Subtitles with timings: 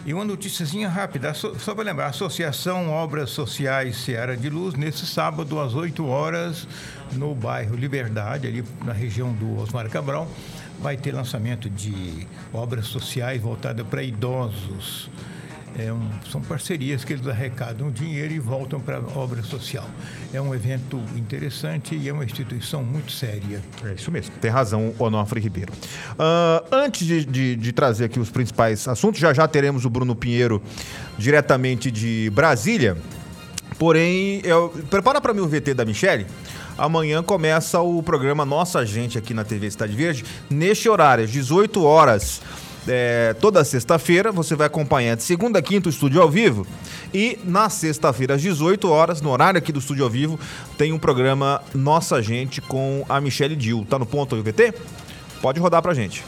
[0.06, 5.58] E uma noticiazinha rápida, só para lembrar, Associação Obras Sociais Seara de Luz, nesse sábado
[5.58, 6.69] às 8 horas,
[7.12, 10.28] no bairro Liberdade, ali na região do Osmar Cabral,
[10.80, 15.10] vai ter lançamento de obras sociais voltadas para idosos.
[15.78, 19.86] É um, são parcerias que eles arrecadam dinheiro e voltam para a obra social.
[20.32, 23.60] É um evento interessante e é uma instituição muito séria.
[23.84, 25.70] É isso mesmo, tem razão, Onofre Ribeiro.
[26.12, 30.16] Uh, antes de, de, de, trazer aqui os principais assuntos, já já teremos o Bruno
[30.16, 30.62] Pinheiro
[31.18, 32.96] diretamente de Brasília.
[33.78, 36.26] Porém, eu, prepara para mim o VT da Michelle.
[36.78, 41.82] Amanhã começa o programa Nossa Gente aqui na TV Cidade Verde, neste horário, às 18
[41.82, 42.42] horas
[42.86, 44.30] é, toda sexta-feira.
[44.30, 46.66] Você vai acompanhar de segunda a quinta o estúdio ao vivo.
[47.12, 50.38] E na sexta-feira, às 18 horas, no horário aqui do estúdio ao vivo,
[50.77, 53.86] tem um programa Nossa Gente com a Michelle Dil.
[53.88, 54.74] Tá no ponto aí VT?
[55.41, 56.22] Pode rodar pra gente.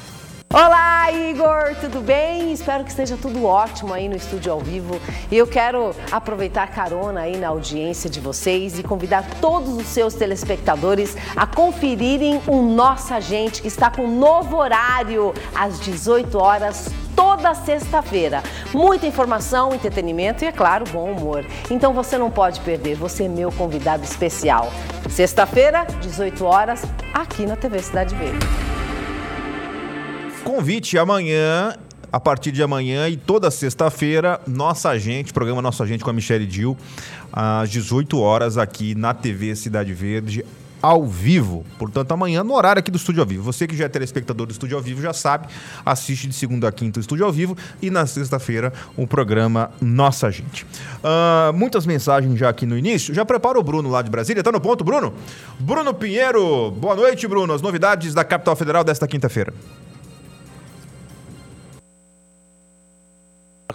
[0.51, 2.55] Olá, Igor, tudo bem?
[2.55, 4.99] Espero que esteja tudo ótimo aí no estúdio ao vivo.
[5.31, 9.87] E eu quero aproveitar a carona aí na audiência de vocês e convidar todos os
[9.87, 16.39] seus telespectadores a conferirem o Nossa Gente, que está com um novo horário às 18
[16.39, 18.43] horas toda sexta-feira.
[18.73, 21.45] Muita informação, entretenimento e, é claro, bom humor.
[21.71, 24.73] Então você não pode perder, você é meu convidado especial.
[25.11, 26.83] Sexta-feira, 18 horas,
[27.13, 28.68] aqui na TV Cidade Verde.
[30.49, 31.77] Convite amanhã
[32.11, 36.47] a partir de amanhã e toda sexta-feira, nossa gente, programa Nossa Gente com a Michelle
[36.47, 36.75] Dil,
[37.31, 40.43] às 18 horas aqui na TV Cidade Verde,
[40.81, 41.67] ao vivo.
[41.79, 43.43] Portanto, amanhã no horário aqui do Estúdio ao Vivo.
[43.43, 45.49] Você que já é telespectador do Estúdio ao Vivo já sabe,
[45.85, 50.31] assiste de segunda a quinta o Estúdio ao Vivo e na sexta-feira o programa Nossa
[50.31, 50.65] Gente.
[50.65, 53.13] Uh, muitas mensagens já aqui no início.
[53.13, 54.43] Já prepara o Bruno lá de Brasília.
[54.43, 55.13] Tá no ponto, Bruno?
[55.61, 56.71] Bruno Pinheiro.
[56.71, 57.53] Boa noite, Bruno.
[57.53, 59.53] As novidades da Capital Federal desta quinta-feira.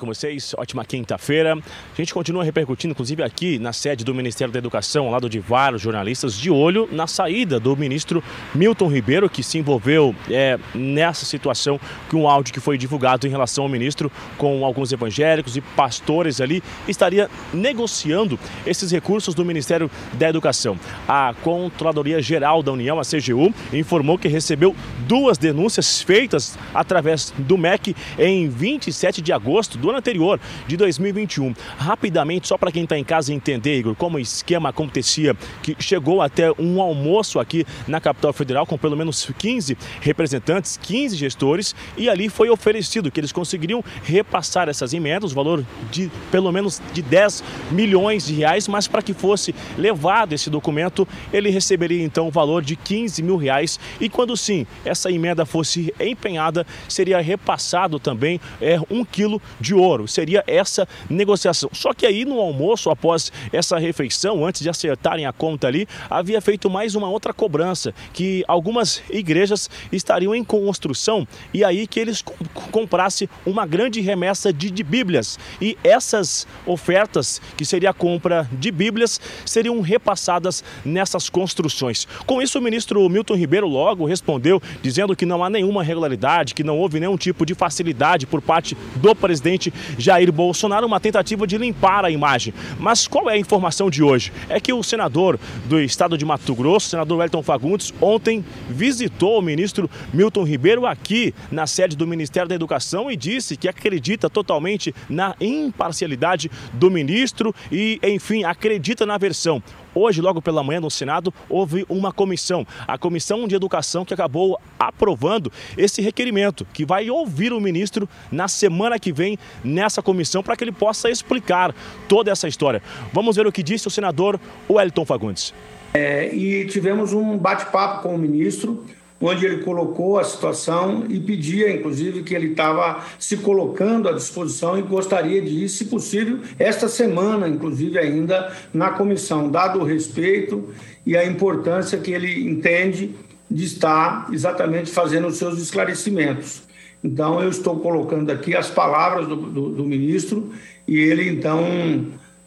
[0.03, 1.55] Com vocês, ótima quinta-feira.
[1.55, 5.39] A gente continua repercutindo, inclusive aqui na sede do Ministério da Educação, ao lado de
[5.39, 8.21] vários jornalistas, de olho na saída do ministro
[8.53, 13.29] Milton Ribeiro, que se envolveu é, nessa situação com um áudio que foi divulgado em
[13.29, 19.89] relação ao ministro com alguns evangélicos e pastores ali, estaria negociando esses recursos do Ministério
[20.13, 20.77] da Educação.
[21.07, 24.75] A Controladoria Geral da União, a CGU, informou que recebeu
[25.07, 31.53] duas denúncias feitas através do MEC em 27 de agosto do anterior, de 2021.
[31.77, 36.21] Rapidamente, só para quem está em casa entender, Igor, como o esquema acontecia, que chegou
[36.21, 42.09] até um almoço aqui na capital federal com pelo menos 15 representantes, 15 gestores, e
[42.09, 47.01] ali foi oferecido que eles conseguiriam repassar essas emendas, o valor de pelo menos de
[47.01, 52.31] 10 milhões de reais, mas para que fosse levado esse documento, ele receberia então o
[52.31, 58.39] valor de 15 mil reais e quando sim essa emenda fosse empenhada, seria repassado também
[58.61, 59.82] é, um quilo de ouro.
[60.07, 61.69] Seria essa negociação.
[61.73, 66.39] Só que aí no almoço, após essa refeição, antes de acertarem a conta ali, havia
[66.41, 72.23] feito mais uma outra cobrança, que algumas igrejas estariam em construção e aí que eles
[72.71, 75.37] comprassem uma grande remessa de, de Bíblias.
[75.61, 82.07] E essas ofertas, que seria a compra de Bíblias, seriam repassadas nessas construções.
[82.25, 86.63] Com isso, o ministro Milton Ribeiro logo respondeu, dizendo que não há nenhuma regularidade, que
[86.63, 91.45] não houve nenhum tipo de facilidade por parte do presidente presidente Jair Bolsonaro, uma tentativa
[91.45, 92.53] de limpar a imagem.
[92.79, 94.33] Mas qual é a informação de hoje?
[94.49, 99.41] É que o senador do estado de Mato Grosso, senador Wellington Fagundes, ontem visitou o
[99.41, 104.93] ministro Milton Ribeiro aqui na sede do Ministério da Educação e disse que acredita totalmente
[105.09, 109.61] na imparcialidade do ministro e, enfim, acredita na versão
[109.95, 114.59] Hoje, logo pela manhã, no Senado, houve uma comissão, a Comissão de Educação, que acabou
[114.79, 120.55] aprovando esse requerimento, que vai ouvir o ministro na semana que vem nessa comissão para
[120.55, 121.73] que ele possa explicar
[122.07, 122.81] toda essa história.
[123.11, 125.53] Vamos ver o que disse o senador Wellington Fagundes.
[125.93, 128.83] É, e tivemos um bate-papo com o ministro,
[129.23, 134.77] onde ele colocou a situação e pedia, inclusive, que ele estava se colocando à disposição
[134.77, 140.73] e gostaria de ir, se possível, esta semana, inclusive, ainda na comissão, dado o respeito
[141.05, 143.15] e a importância que ele entende
[143.49, 146.63] de estar exatamente fazendo os seus esclarecimentos.
[147.01, 150.51] Então, eu estou colocando aqui as palavras do, do, do ministro
[150.85, 151.65] e ele, então,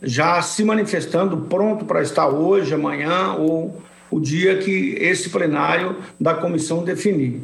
[0.03, 6.35] já se manifestando pronto para estar hoje, amanhã ou o dia que esse plenário da
[6.35, 7.41] comissão definir.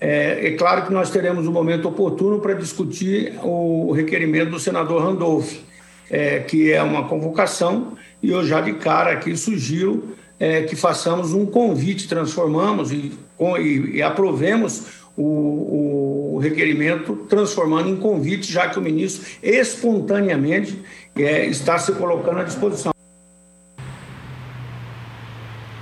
[0.00, 5.02] É, é, claro que nós teremos um momento oportuno para discutir o requerimento do senador
[5.02, 5.58] Randolph,
[6.10, 11.32] é, que é uma convocação, e eu já de cara aqui sugiro é, que façamos
[11.32, 13.12] um convite, transformamos e,
[13.60, 20.82] e, e aprovemos o, o, requerimento, transformando em convite, já que o ministro espontaneamente
[21.14, 22.92] é, está se colocando à disposição.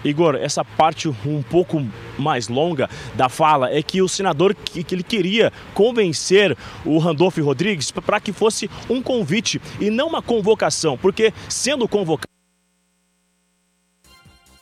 [0.04, 1.84] Igor, essa parte um pouco
[2.18, 7.38] mais longa da fala é que o senador que, que ele queria convencer o Randolph
[7.38, 12.30] Rodrigues para que fosse um convite e não uma convocação, porque sendo convocado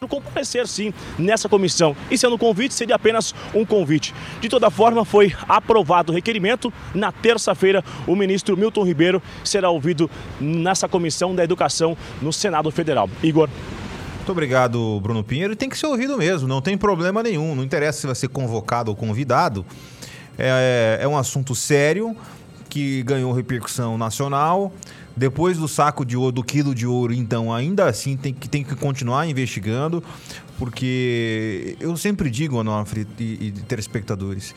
[0.08, 1.96] comparecer sim nessa comissão.
[2.08, 4.14] E sendo convite, seria apenas um convite.
[4.40, 6.73] De toda forma, foi aprovado o requerimento.
[6.94, 10.08] Na terça-feira, o ministro Milton Ribeiro será ouvido
[10.40, 13.11] nessa comissão da educação no Senado Federal.
[13.23, 13.49] Igor.
[14.28, 15.54] Muito obrigado, Bruno Pinheiro.
[15.54, 17.54] E tem que ser ouvido mesmo, não tem problema nenhum.
[17.54, 19.64] Não interessa se vai ser convocado ou convidado.
[20.36, 22.14] É, é um assunto sério
[22.69, 24.70] que ganhou repercussão nacional.
[25.16, 28.62] Depois do saco de ouro, do quilo de ouro, então, ainda assim tem que, tem
[28.62, 30.04] que continuar investigando,
[30.58, 34.54] porque eu sempre digo, Onofre e, e telespectadores,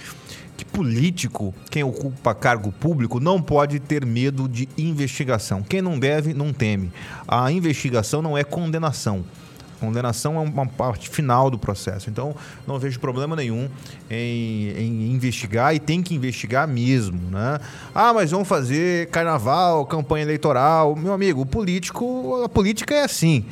[0.58, 5.64] que político, quem ocupa cargo público, não pode ter medo de investigação.
[5.64, 6.92] Quem não deve, não teme.
[7.26, 9.24] A investigação não é condenação.
[9.82, 12.08] Condenação é uma parte final do processo.
[12.08, 12.36] Então,
[12.68, 13.68] não vejo problema nenhum
[14.12, 17.60] em, em, investigar e tem que investigar mesmo, né?
[17.94, 20.96] Ah, mas vamos fazer carnaval, campanha eleitoral.
[20.96, 23.44] Meu amigo, o político, a política é assim.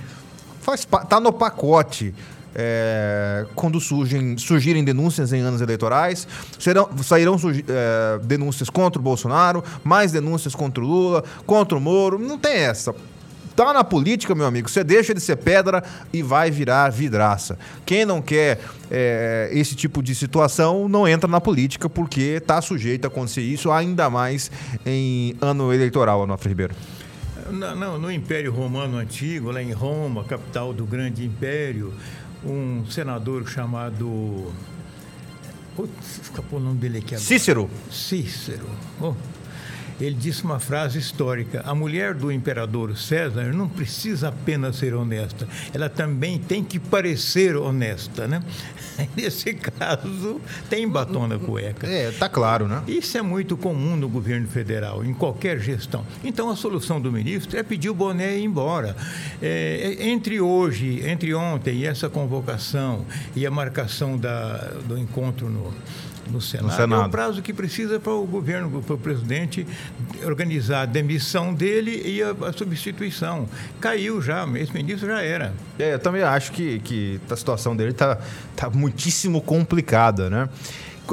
[0.61, 2.13] Faz, tá no pacote.
[2.53, 6.27] É, quando surgem, surgirem denúncias em anos eleitorais,
[6.59, 12.19] serão, sairão é, denúncias contra o Bolsonaro, mais denúncias contra o Lula, contra o Moro.
[12.19, 12.93] Não tem essa
[13.55, 17.57] tá na política, meu amigo, você deixa de ser pedra e vai virar vidraça.
[17.85, 18.59] Quem não quer
[18.89, 23.71] é, esse tipo de situação não entra na política porque está sujeito a acontecer isso,
[23.71, 24.51] ainda mais
[24.85, 26.75] em ano eleitoral, Anofre Ribeiro.
[27.51, 31.93] Não, não, no Império Romano Antigo, lá em Roma, capital do grande império,
[32.45, 34.53] um senador chamado.
[36.21, 37.21] Escapou o nome dele aqui agora.
[37.21, 37.69] Cícero.
[37.89, 38.67] Cícero.
[39.01, 39.13] Oh
[39.99, 45.47] ele disse uma frase histórica: a mulher do imperador César não precisa apenas ser honesta,
[45.73, 48.41] ela também tem que parecer honesta, né?
[49.15, 51.87] Nesse caso, tem batom na cueca.
[51.87, 52.83] É, tá claro, né?
[52.87, 56.05] Isso é muito comum no governo federal, em qualquer gestão.
[56.23, 58.95] Então, a solução do ministro é pedir o boné e ir embora.
[59.41, 63.05] É, entre hoje, entre ontem e essa convocação
[63.35, 65.73] e a marcação da, do encontro no
[66.29, 67.03] no Senado, no Senado.
[67.03, 69.65] É o prazo que precisa para o governo, para o presidente
[70.25, 73.47] organizar a demissão dele e a, a substituição.
[73.79, 75.53] Caiu já, esse ministro já era.
[75.77, 78.17] É, eu também acho que, que a situação dele está
[78.55, 80.49] tá muitíssimo complicada, né?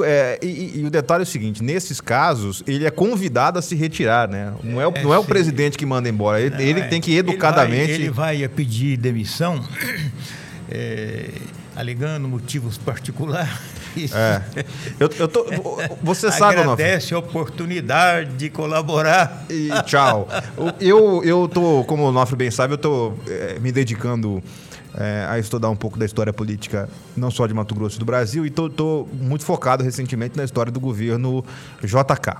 [0.03, 3.75] É, e, e, o detalhe é o seguinte: nesses casos, ele é convidado a se
[3.75, 4.53] retirar, né?
[4.63, 7.01] Não é, o, é, não é o presidente que manda embora, ele, não, ele tem
[7.01, 7.91] que educadamente.
[7.91, 9.63] Ele vai, ele vai pedir demissão,
[10.69, 11.29] é,
[11.77, 13.77] alegando motivos particulares.
[14.13, 14.43] É.
[14.99, 15.45] Eu, eu tô,
[16.01, 19.45] você sabe, Agradece a oportunidade de colaborar.
[19.49, 20.27] E tchau.
[20.79, 24.43] Eu, eu tô, como o Nofre bem sabe, eu tô é, me dedicando
[24.95, 28.05] é, a estudar um pouco da história política, não só de Mato Grosso e do
[28.05, 31.43] Brasil, e tô, tô muito focado recentemente na história do governo
[31.83, 32.37] JK.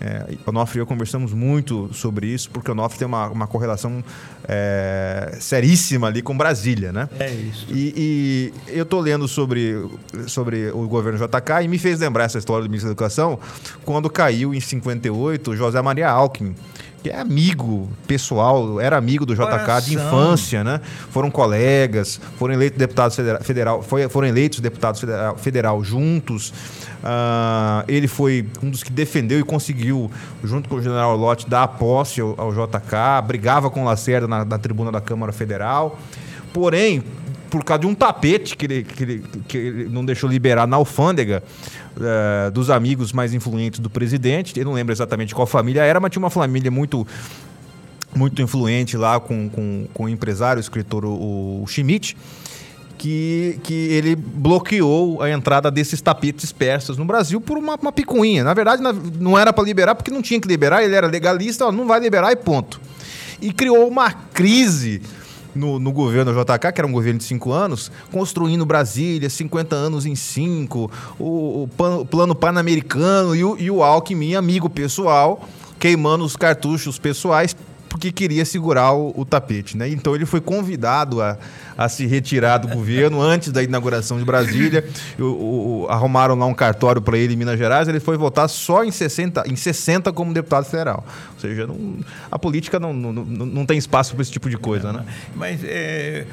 [0.00, 3.46] É, o Onofre e eu conversamos muito sobre isso, porque o Onofre tem uma, uma
[3.46, 4.04] correlação
[4.46, 7.08] é, seríssima ali com Brasília, né?
[7.18, 7.66] É isso.
[7.70, 9.74] E, e eu estou lendo sobre,
[10.26, 13.38] sobre o governo JK e me fez lembrar essa história do ministro da Educação
[13.84, 16.54] quando caiu em 58 José Maria Alckmin
[17.06, 19.80] que é amigo pessoal, era amigo do JK Coração.
[19.80, 20.80] de infância, né?
[21.10, 26.50] Foram colegas, foram eleitos deputados federal, foi, foram eleitos deputados federal, federal juntos.
[26.50, 30.10] Uh, ele foi um dos que defendeu e conseguiu,
[30.42, 34.26] junto com o general Lott, dar a posse ao, ao JK, brigava com o Lacerda
[34.26, 35.98] na, na tribuna da Câmara Federal.
[36.52, 37.04] Porém,
[37.50, 40.76] por causa de um tapete que ele, que ele, que ele não deixou liberar na
[40.76, 41.42] alfândega
[41.96, 44.58] uh, dos amigos mais influentes do presidente.
[44.58, 47.06] Eu não lembro exatamente qual família era, mas tinha uma família muito
[48.14, 52.16] muito influente lá com, com, com o empresário, o escritor, o, o Schmidt,
[52.96, 58.42] que, que ele bloqueou a entrada desses tapetes persas no Brasil por uma, uma picuinha.
[58.42, 58.82] Na verdade,
[59.20, 62.32] não era para liberar porque não tinha que liberar, ele era legalista, não vai liberar
[62.32, 62.80] e ponto.
[63.40, 65.02] E criou uma crise
[65.56, 70.06] no, no, governo JK, que era um governo de cinco anos, construindo Brasília, 50 anos
[70.06, 75.46] em cinco, o, o, pan, plano pan-americano e o, e o Alckmin, amigo pessoal,
[75.78, 77.56] queimando os cartuchos pessoais
[77.88, 79.88] porque queria segurar o, o, tapete, né?
[79.88, 81.38] Então ele foi convidado a,
[81.76, 84.84] a se retirar do governo antes da inauguração de Brasília.
[85.18, 87.88] O, o, arrumaram lá um cartório para ele em Minas Gerais.
[87.88, 91.04] Ele foi votar só em 60, em 60 como deputado federal.
[91.34, 91.96] Ou seja, não,
[92.30, 95.04] a política não, não, não, não tem espaço para esse tipo de coisa, né?
[95.34, 96.26] Mas é,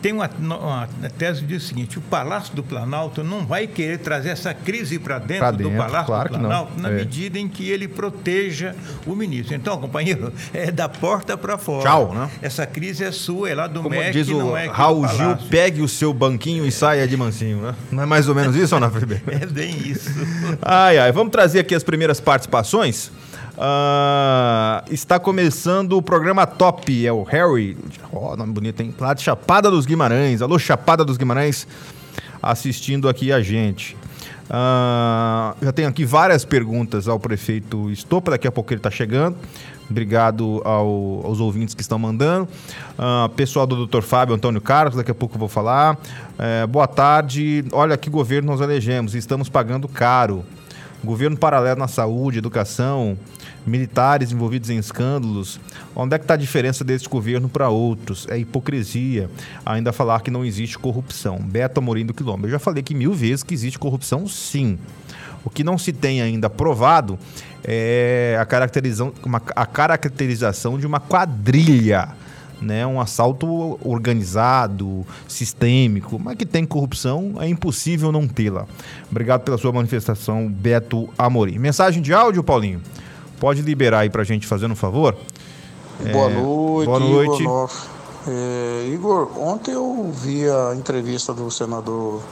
[0.00, 0.88] tem uma, uma
[1.18, 4.98] tese que diz o seguinte: o Palácio do Planalto não vai querer trazer essa crise
[4.98, 6.92] para dentro, dentro, do Palácio claro do Planalto na é.
[6.92, 8.74] medida em que ele proteja
[9.06, 9.54] o ministro.
[9.54, 11.82] Então, companheiro, é da porta para fora.
[11.82, 12.30] Tchau, né?
[12.40, 15.36] Essa crise é sua, é lá do Como MEC, diz o não é Raul Gil,
[15.48, 17.74] pegue o seu banquinho e saia de mansinho, né?
[17.90, 19.22] Não é mais ou menos isso, Ana Felipe?
[19.30, 20.10] é bem isso.
[20.62, 23.10] Ai, ai, vamos trazer aqui as primeiras participações.
[23.60, 27.76] Uh, está começando o programa Top, é o Harry,
[28.10, 28.94] oh, nome bonito, hein?
[28.98, 30.40] Lá de Chapada dos Guimarães.
[30.40, 31.68] Alô, Chapada dos Guimarães,
[32.42, 33.94] assistindo aqui a gente.
[34.46, 39.36] Uh, já tenho aqui várias perguntas ao prefeito Estopa, daqui a pouco ele está chegando.
[39.90, 42.48] Obrigado ao, aos ouvintes que estão mandando.
[42.98, 44.00] Uh, pessoal do Dr.
[44.00, 45.96] Fábio Antônio Carlos, daqui a pouco eu vou falar.
[45.96, 47.62] Uh, boa tarde.
[47.72, 49.14] Olha que governo nós elegemos.
[49.14, 50.46] Estamos pagando caro.
[51.04, 53.16] Governo paralelo na saúde, educação,
[53.70, 55.60] militares envolvidos em escândalos.
[55.94, 58.26] Onde é que está a diferença deste governo para outros?
[58.28, 59.30] É hipocrisia
[59.64, 61.38] ainda falar que não existe corrupção.
[61.38, 62.46] Beto Amorim do Quilombo.
[62.46, 64.78] Eu já falei que mil vezes que existe corrupção, sim.
[65.44, 67.18] O que não se tem ainda provado
[67.64, 72.08] é a caracterização, uma, a caracterização de uma quadrilha.
[72.60, 78.66] Né, um assalto organizado, sistêmico, mas que tem corrupção, é impossível não tê-la.
[79.10, 81.56] Obrigado pela sua manifestação, Beto Amorim.
[81.56, 82.82] Mensagem de áudio, Paulinho?
[83.40, 85.16] Pode liberar aí para a gente, fazendo um favor?
[86.12, 86.86] Boa é, noite.
[86.86, 87.42] Boa noite.
[87.42, 87.70] Igor,
[88.28, 92.22] é, Igor, ontem eu vi a entrevista do senador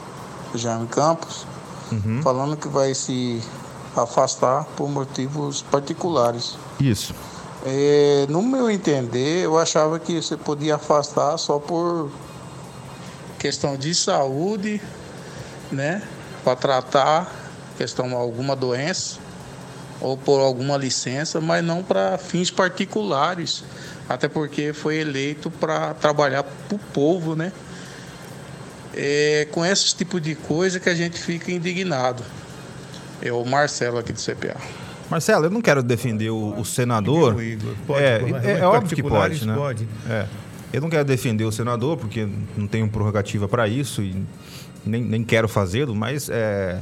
[0.54, 1.46] Jaime Campos
[1.90, 2.20] uhum.
[2.22, 3.42] falando que vai se
[3.96, 6.58] afastar por motivos particulares.
[6.78, 7.14] Isso.
[7.64, 12.10] É, no meu entender, eu achava que você podia afastar só por
[13.38, 14.78] questão de saúde,
[15.72, 16.02] né?
[16.44, 17.34] Para tratar
[17.78, 19.27] questão alguma doença
[20.00, 23.64] ou por alguma licença, mas não para fins particulares,
[24.08, 27.52] até porque foi eleito para trabalhar para o povo, né?
[28.94, 32.22] É com esse tipo de coisa que a gente fica indignado.
[33.20, 34.56] É o Marcelo aqui do CPA.
[35.10, 37.34] Marcelo, eu não quero defender o, o senador.
[37.86, 39.54] Pode, é, é, é óbvio que pode, né?
[39.54, 39.88] Pode.
[40.08, 40.26] É.
[40.72, 44.14] Eu não quero defender o senador porque não tenho prerrogativa para isso e
[44.84, 46.78] nem, nem quero fazê-lo, mas é,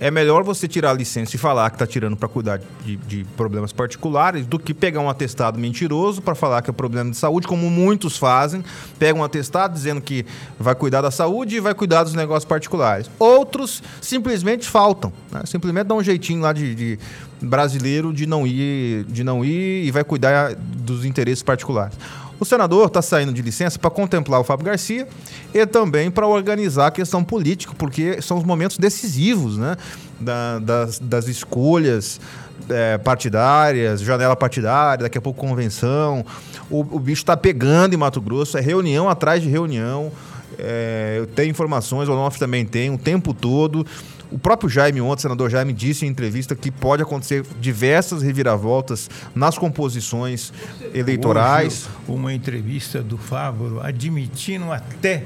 [0.00, 3.24] é melhor você tirar a licença e falar que está tirando para cuidar de, de,
[3.36, 7.46] problemas particulares do que pegar um atestado mentiroso para falar que é problema de saúde,
[7.46, 8.64] como muitos fazem.
[8.98, 10.24] Pegam um atestado dizendo que
[10.58, 13.10] vai cuidar da saúde e vai cuidar dos negócios particulares.
[13.18, 15.42] Outros simplesmente faltam, né?
[15.44, 16.98] simplesmente dão um jeitinho lá de, de
[17.42, 21.94] brasileiro de não ir, de não ir e vai cuidar dos interesses particulares.
[22.40, 25.06] O senador está saindo de licença para contemplar o Fábio Garcia
[25.52, 29.76] e também para organizar a questão política, porque são os momentos decisivos né,
[30.18, 32.18] da, das, das escolhas
[32.70, 36.24] é, partidárias, janela partidária, daqui a pouco convenção.
[36.70, 40.10] O, o bicho está pegando em Mato Grosso, é reunião atrás de reunião.
[40.58, 43.86] É, eu tenho informações, o Onofre também tem, o tempo todo.
[44.30, 49.58] O próprio Jaime ontem, senador Jaime, disse em entrevista que pode acontecer diversas reviravoltas nas
[49.58, 50.52] composições
[50.94, 51.86] eleitorais.
[51.86, 55.24] Hoje, uma entrevista do Fávoro admitindo até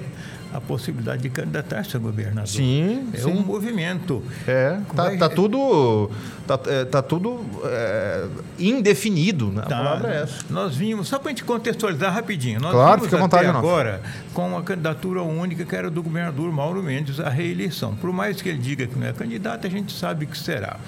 [0.55, 2.47] a possibilidade de candidatar-se a governador.
[2.47, 3.29] Sim, é sim.
[3.29, 4.23] um movimento.
[4.47, 6.09] É, tá, tá tudo
[6.47, 9.63] tá, é, tá tudo é, indefinido, né?
[9.63, 9.81] Tá.
[9.81, 10.45] A palavra é essa.
[10.49, 14.01] Nós vimos, só para a gente contextualizar rapidinho, nós claro, vimos fica à vontade, agora
[14.33, 17.97] com a candidatura única que era do governador Mauro Mendes à reeleição.
[17.97, 20.79] Por mais que ele diga que não é candidato, a gente sabe que será.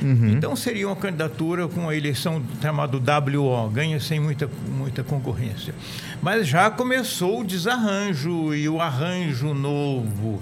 [0.00, 0.30] Uhum.
[0.30, 5.74] Então seria uma candidatura com a eleição chamada WO, ganha sem muita, muita concorrência.
[6.22, 10.40] Mas já começou o desarranjo e o arranjo novo.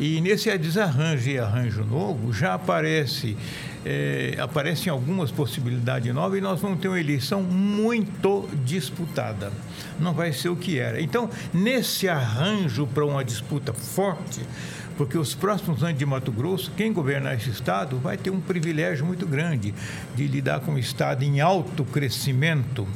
[0.00, 3.36] E nesse desarranjo e arranjo novo já aparece
[3.84, 9.52] é, aparecem algumas possibilidades novas e nós vamos ter uma eleição muito disputada.
[9.98, 11.00] Não vai ser o que era.
[11.00, 14.40] Então, nesse arranjo para uma disputa forte,
[14.98, 19.06] porque os próximos anos de Mato Grosso, quem governar esse estado vai ter um privilégio
[19.06, 19.72] muito grande
[20.16, 22.86] de lidar com um estado em alto crescimento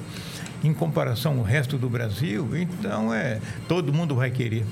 [0.65, 2.57] em comparação ao resto do Brasil.
[2.57, 4.65] Então, é, todo mundo vai querer.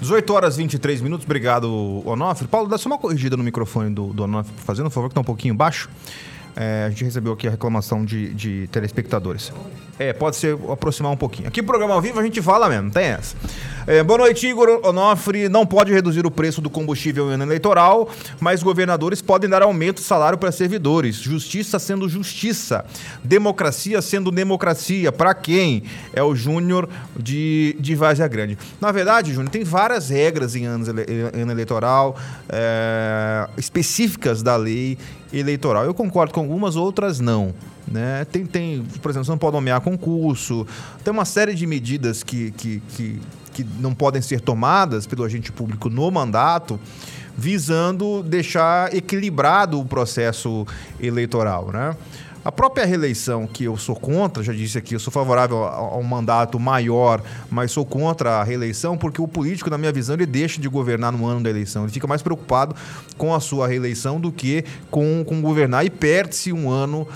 [0.00, 2.48] 18 horas e 23 minutos, obrigado, Onofre.
[2.48, 5.20] Paulo, dá só uma corrigida no microfone do, do Onofre, fazendo, por favor, que está
[5.20, 5.88] um pouquinho baixo.
[6.56, 9.52] É, a gente recebeu aqui a reclamação de, de telespectadores.
[9.98, 11.46] É, pode ser aproximar um pouquinho.
[11.48, 13.36] Aqui programa ao vivo a gente fala mesmo, tem essa.
[13.86, 15.48] É, boa noite, Igor Onofre.
[15.48, 18.08] Não pode reduzir o preço do combustível em ano eleitoral,
[18.40, 21.16] mas governadores podem dar aumento de salário para servidores.
[21.16, 22.84] Justiça sendo justiça.
[23.22, 25.12] Democracia sendo democracia.
[25.12, 25.84] Para quem?
[26.14, 27.94] É o Júnior de, de
[28.30, 28.58] Grande.
[28.80, 30.86] Na verdade, Júnior, tem várias regras em ano,
[31.34, 32.16] ano eleitoral
[32.48, 34.96] é, específicas da lei
[35.32, 35.84] eleitoral.
[35.84, 37.54] Eu concordo com algumas, outras não.
[37.86, 38.24] Né?
[38.24, 40.66] Tem, tem, por exemplo, você não pode nomear concurso,
[41.02, 43.20] tem uma série de medidas que, que, que,
[43.52, 46.80] que não podem ser tomadas pelo agente público no mandato,
[47.36, 50.66] visando deixar equilibrado o processo
[51.00, 51.70] eleitoral.
[51.72, 51.94] Né?
[52.44, 56.02] A própria reeleição, que eu sou contra, já disse aqui, eu sou favorável a, um
[56.02, 60.60] mandato maior, mas sou contra a reeleição, porque o político, na minha visão, ele deixa
[60.60, 61.84] de governar no ano da eleição.
[61.84, 62.76] Ele fica mais preocupado
[63.16, 67.08] com a sua reeleição do que com, com governar e perde-se um ano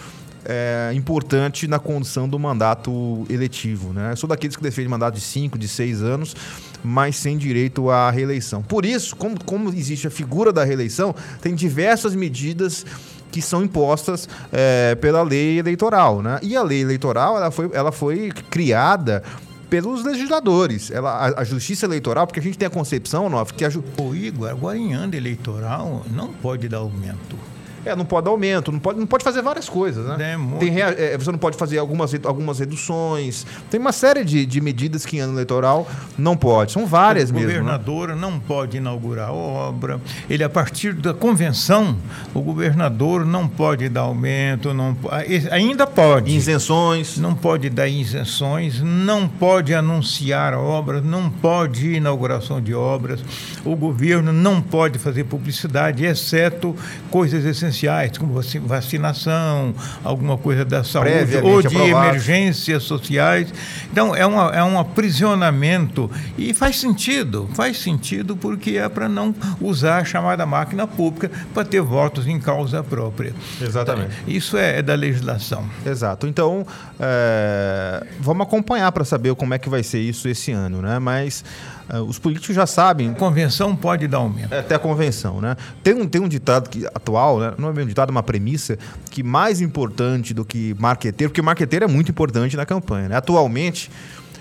[0.49, 3.93] é, importante na condução do mandato eletivo.
[3.93, 4.17] Né?
[4.17, 6.35] Sou daqueles que defendem mandato de 5, de 6 anos,
[6.83, 8.63] mas sem direito à reeleição.
[8.63, 12.87] Por isso, como, como existe a figura da reeleição, tem diversas medidas
[13.31, 16.23] que são impostas é, pela lei eleitoral.
[16.23, 16.39] Né?
[16.43, 19.23] E a lei eleitoral ela foi, ela foi criada
[19.69, 20.91] pelos legisladores.
[20.91, 23.71] Ela, a, a, justiça eleitoral, porque a gente tem a concepção, Nof, que a.
[23.71, 23.85] Ju...
[23.99, 27.37] Ô, Igor, agora em ano eleitoral não pode dar aumento.
[27.89, 30.35] É, não pode dar aumento, não pode, não pode fazer várias coisas, né?
[30.35, 33.47] É, Tem, é, você não pode fazer algumas, algumas reduções.
[33.71, 36.73] Tem uma série de, de medidas que em ano eleitoral não pode.
[36.73, 37.49] São várias o mesmo.
[37.49, 37.59] O né?
[37.59, 38.15] governador né?
[38.15, 39.99] não pode inaugurar obra.
[40.29, 41.97] Ele, a partir da convenção,
[42.35, 44.95] o governador não pode dar aumento, não,
[45.51, 46.37] ainda pode.
[46.37, 47.17] Isenções.
[47.17, 53.25] Não pode dar isenções, não pode anunciar obras, não pode inauguração de obras.
[53.65, 56.77] O governo não pode fazer publicidade, exceto
[57.11, 57.78] coisas essenciais
[58.19, 62.09] como vacinação, alguma coisa da saúde, ou de aprovado.
[62.09, 63.53] emergências sociais.
[63.91, 69.35] Então, é, uma, é um aprisionamento e faz sentido, faz sentido porque é para não
[69.61, 73.35] usar a chamada máquina pública para ter votos em causa própria.
[73.61, 74.15] Exatamente.
[74.23, 75.65] Então, isso é, é, da legislação.
[75.85, 76.27] Exato.
[76.27, 76.67] Então,
[76.99, 80.99] é, vamos acompanhar para saber como é que vai ser isso esse ano, né?
[80.99, 81.45] Mas
[82.07, 83.11] os políticos já sabem.
[83.11, 84.53] A convenção pode dar aumento.
[84.53, 85.57] É, até a convenção, né?
[85.83, 87.55] Tem um, tem um ditado que, atual, né?
[87.57, 88.79] não é um ditado, é uma premissa,
[89.11, 93.09] que mais importante do que marqueteiro, porque marqueteiro é muito importante na campanha.
[93.09, 93.17] Né?
[93.17, 93.91] Atualmente,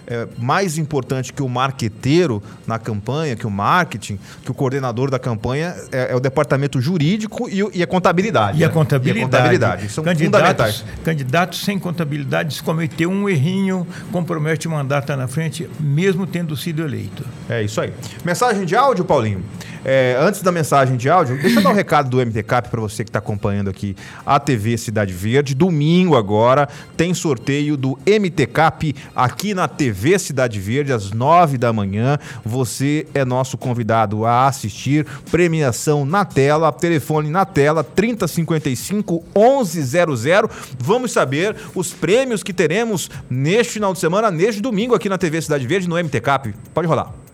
[0.08, 5.20] é, mais importante que o marqueteiro na campanha, que o marketing, que o coordenador da
[5.20, 8.58] campanha é, é o departamento jurídico e, e, a contabilidade.
[8.58, 9.20] E a contabilidade.
[9.20, 9.20] Né?
[9.20, 9.90] E a contabilidade.
[9.90, 10.86] São candidatos, fundamentais.
[11.04, 16.84] Candidatos sem contabilidade, se cometer um errinho, compromete o mandato na frente, mesmo tendo sido
[16.84, 17.26] eleito.
[17.50, 17.94] É isso aí.
[18.24, 19.44] Mensagem de áudio, Paulinho?
[19.84, 23.04] É, antes da mensagem de áudio, deixa eu dar um recado do MTCap para você
[23.04, 25.56] que está acompanhando aqui a TV Cidade Verde.
[25.56, 32.18] Domingo agora tem sorteio do MTCap aqui na TV Cidade Verde às nove da manhã.
[32.44, 35.06] Você é nosso convidado a assistir.
[35.32, 40.50] Premiação na tela, telefone na tela 3055 1100.
[40.80, 45.42] Vamos saber os prêmios que teremos neste final de semana, neste domingo aqui na TV
[45.42, 46.54] Cidade Verde no MTCap.
[46.74, 47.27] Pode rolar.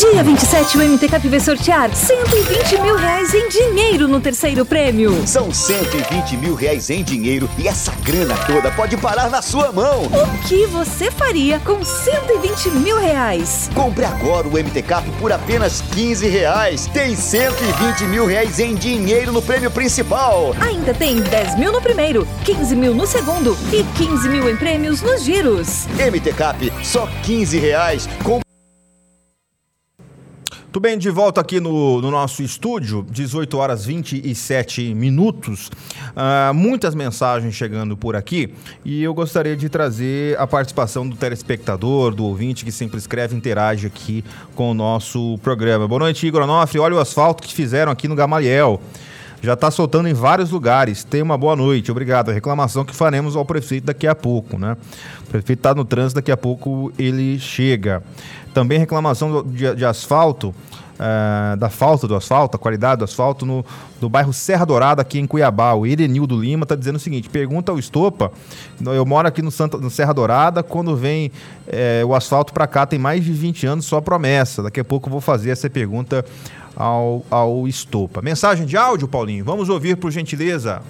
[0.00, 5.26] Dia 27, o MTCAP vai sortear 120 mil reais em dinheiro no terceiro prêmio.
[5.26, 10.04] São 120 mil reais em dinheiro e essa grana toda pode parar na sua mão.
[10.04, 13.68] O que você faria com 120 mil reais?
[13.74, 16.86] Compre agora o MTCAP por apenas 15 reais.
[16.86, 20.56] Tem 120 mil reais em dinheiro no prêmio principal.
[20.62, 25.02] Ainda tem 10 mil no primeiro, 15 mil no segundo e 15 mil em prêmios
[25.02, 25.86] nos giros.
[25.98, 28.08] MTCAP, só 15 reais.
[28.24, 28.49] Compre
[30.72, 35.68] tudo bem, de volta aqui no, no, nosso estúdio, 18 horas 27 minutos.
[36.10, 38.54] Uh, muitas mensagens chegando por aqui
[38.84, 43.38] e eu gostaria de trazer a participação do telespectador, do ouvinte que sempre escreve e
[43.38, 45.88] interage aqui com o nosso programa.
[45.88, 46.78] Boa noite, Igor Onofre.
[46.78, 48.80] Olha o asfalto que fizeram aqui no Gamaliel.
[49.42, 51.02] Já está soltando em vários lugares.
[51.02, 51.90] Tenha uma boa noite.
[51.90, 52.30] Obrigado.
[52.30, 54.76] A reclamação que faremos ao prefeito daqui a pouco, né?
[55.22, 58.02] O prefeito está no trânsito, daqui a pouco ele chega.
[58.52, 60.54] Também reclamação de, de asfalto
[61.00, 63.64] uh, da falta do asfalto, a qualidade do asfalto no,
[64.00, 65.72] no bairro Serra Dourada, aqui em Cuiabá.
[65.72, 68.30] O Erenildo Lima está dizendo o seguinte: pergunta ao Estopa.
[68.80, 71.32] Eu moro aqui no, Santa, no Serra Dourada, quando vem
[71.66, 74.62] é, o asfalto para cá, tem mais de 20 anos só promessa.
[74.62, 76.24] Daqui a pouco eu vou fazer essa pergunta
[76.80, 78.22] ao, ao Estopa.
[78.22, 79.44] Mensagem de áudio, Paulinho.
[79.44, 80.80] Vamos ouvir, por gentileza.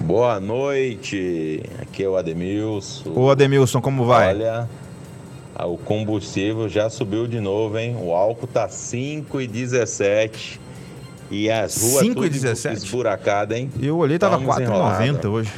[0.00, 3.12] Boa noite, aqui é o Ademilson.
[3.14, 4.28] Ô Ademilson, como vai?
[4.28, 4.68] Olha,
[5.66, 7.96] o combustível já subiu de novo, hein?
[8.00, 10.58] O álcool tá 5,17
[11.30, 12.76] e as ruas 5 tudo 17?
[12.76, 13.70] esburacadas, hein?
[13.80, 15.52] Eu olhei, tava 4,90 hoje.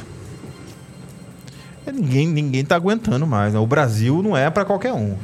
[1.85, 3.59] É, ninguém, ninguém tá aguentando mais, né?
[3.59, 5.15] O Brasil não é para qualquer um.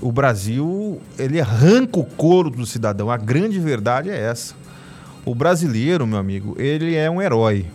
[0.00, 3.10] O Brasil, ele arranca o couro do cidadão.
[3.10, 4.54] A grande verdade é essa.
[5.24, 7.66] O brasileiro, meu amigo, ele é um herói.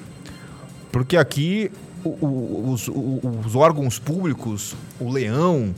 [0.92, 1.72] Porque aqui
[2.04, 5.74] os, os, órgãos públicos, o leão,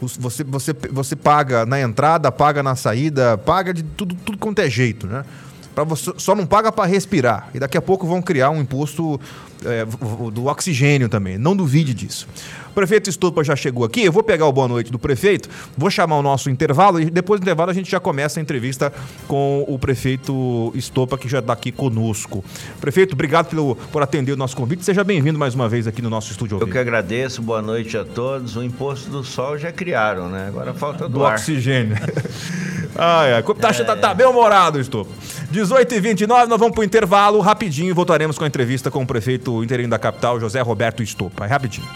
[0.00, 4.60] os, você, você, você paga na entrada, paga na saída, paga de tudo, tudo quanto
[4.60, 5.24] é jeito, né?
[5.74, 7.48] Pra você, só não paga para respirar.
[7.54, 9.20] E daqui a pouco vão criar um imposto
[9.64, 9.84] é,
[10.32, 11.38] do oxigênio também.
[11.38, 12.28] Não duvide disso.
[12.70, 14.02] O prefeito Estupa já chegou aqui.
[14.02, 17.38] Eu vou pegar o boa noite do prefeito, vou chamar o nosso intervalo e depois
[17.40, 18.92] do intervalo a gente já começa a entrevista
[19.28, 22.44] com o prefeito Estopa, que já está aqui conosco.
[22.80, 24.84] Prefeito, obrigado pelo, por atender o nosso convite.
[24.84, 26.58] Seja bem-vindo mais uma vez aqui no nosso estúdio.
[26.60, 28.56] Eu que agradeço, boa noite a todos.
[28.56, 30.46] O imposto do sol já criaram, né?
[30.48, 31.34] Agora falta do, do ar.
[31.34, 31.96] oxigênio.
[32.96, 33.40] ai, ai.
[33.40, 33.84] É...
[33.84, 35.10] tá, tá bem humorado, Estopa.
[35.50, 39.02] 18 e 29 nós vamos para o intervalo rapidinho e voltaremos com a entrevista com
[39.02, 41.44] o prefeito interino da capital, José Roberto Estopa.
[41.44, 41.88] É rapidinho.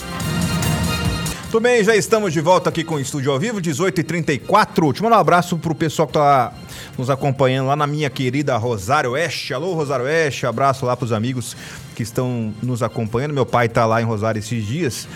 [1.50, 4.90] Tudo bem, já estamos de volta aqui com o Estúdio ao Vivo, 18h34.
[4.90, 6.52] Deixa eu mandar um abraço pro pessoal que tá
[6.98, 9.54] nos acompanhando lá na minha querida Rosário Oeste.
[9.54, 11.56] Alô, Rosário Oeste, abraço lá pros amigos
[11.94, 13.32] que estão nos acompanhando.
[13.32, 15.09] Meu pai tá lá em Rosário esses dias.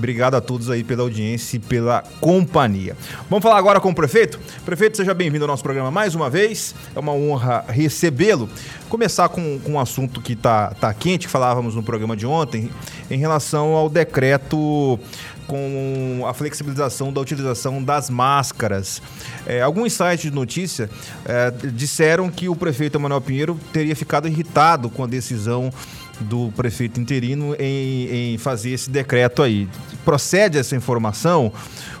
[0.00, 2.96] Obrigado a todos aí pela audiência e pela companhia.
[3.28, 4.40] Vamos falar agora com o prefeito?
[4.64, 6.74] Prefeito, seja bem-vindo ao nosso programa mais uma vez.
[6.96, 8.48] É uma honra recebê-lo.
[8.88, 12.70] Começar com, com um assunto que está tá quente, que falávamos no programa de ontem,
[13.10, 14.98] em relação ao decreto
[15.46, 19.02] com a flexibilização da utilização das máscaras.
[19.44, 20.88] É, alguns sites de notícia
[21.26, 25.70] é, disseram que o prefeito Emanuel Pinheiro teria ficado irritado com a decisão
[26.20, 29.68] do prefeito interino em, em fazer esse decreto aí.
[30.04, 31.52] Procede essa informação?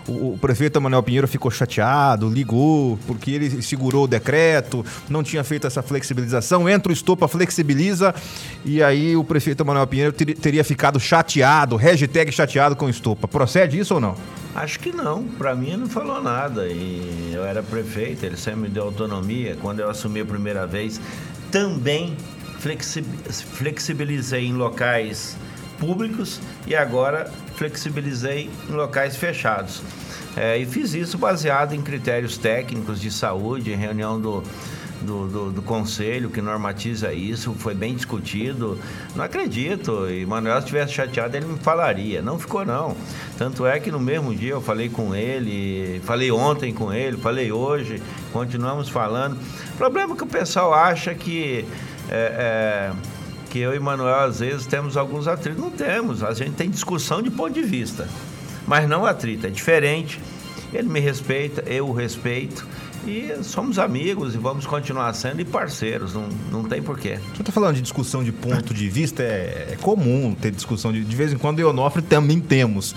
[0.06, 5.44] O, o prefeito Emanuel Pinheiro ficou chateado, ligou, porque ele segurou o decreto, não tinha
[5.44, 6.68] feito essa flexibilização.
[6.68, 8.14] Entra o estopa, flexibiliza,
[8.64, 13.28] e aí o prefeito Emanuel Pinheiro ter, teria ficado chateado, hashtag chateado com o estopa.
[13.28, 14.14] Procede isso ou não?
[14.54, 15.24] Acho que não.
[15.24, 16.66] Para mim, não falou nada.
[16.66, 19.56] E eu era prefeito, ele sempre me deu autonomia.
[19.60, 21.00] Quando eu assumi a primeira vez,
[21.50, 22.16] também
[22.60, 25.36] flexibilizei em locais
[25.78, 29.82] públicos e agora flexibilizei em locais fechados.
[30.36, 34.44] É, e fiz isso baseado em critérios técnicos de saúde, em reunião do,
[35.00, 38.78] do, do, do, conselho que normatiza isso, foi bem discutido.
[39.16, 42.22] Não acredito, e Manuel, se estivesse chateado, ele me falaria.
[42.22, 42.96] Não ficou, não.
[43.36, 47.50] Tanto é que no mesmo dia eu falei com ele, falei ontem com ele, falei
[47.50, 48.00] hoje,
[48.32, 49.36] continuamos falando.
[49.74, 51.64] O problema é que o pessoal acha que
[52.08, 52.92] é, é,
[53.48, 55.60] que eu e Manuel às vezes temos alguns atritos.
[55.60, 58.08] Não temos, a gente tem discussão de ponto de vista,
[58.66, 60.20] mas não atrito, é diferente.
[60.72, 62.66] Ele me respeita, eu o respeito.
[63.06, 67.18] E somos amigos e vamos continuar sendo e parceiros, não, não tem porquê.
[67.34, 71.02] Você está falando de discussão de ponto de vista, é, é comum ter discussão de,
[71.02, 72.94] de vez em quando e Onofre também temos.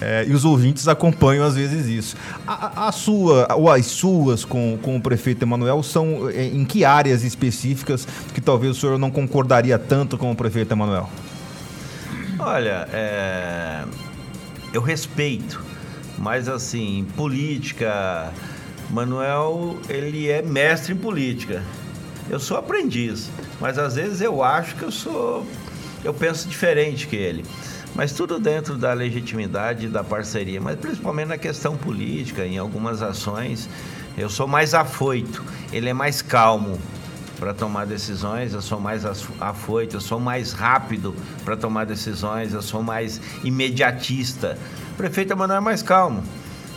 [0.00, 2.16] É, e os ouvintes acompanham às vezes isso.
[2.46, 6.84] A, a, sua, ou as suas com, com o prefeito Emanuel são é, em que
[6.84, 11.10] áreas específicas que talvez o senhor não concordaria tanto com o prefeito Emanuel?
[12.38, 13.84] Olha, é,
[14.72, 15.60] eu respeito,
[16.16, 18.32] mas assim, política,
[18.90, 21.62] Manuel, ele é mestre em política.
[22.30, 23.30] Eu sou aprendiz,
[23.60, 25.44] mas às vezes eu acho que eu sou,
[26.04, 27.44] eu penso diferente que ele
[27.98, 33.68] mas tudo dentro da legitimidade da parceria, mas principalmente na questão política, em algumas ações,
[34.16, 36.78] eu sou mais afoito, ele é mais calmo
[37.40, 41.12] para tomar decisões, eu sou mais afoito, eu sou mais rápido
[41.44, 44.56] para tomar decisões, eu sou mais imediatista.
[44.92, 46.22] O prefeito Emanuel é mais calmo.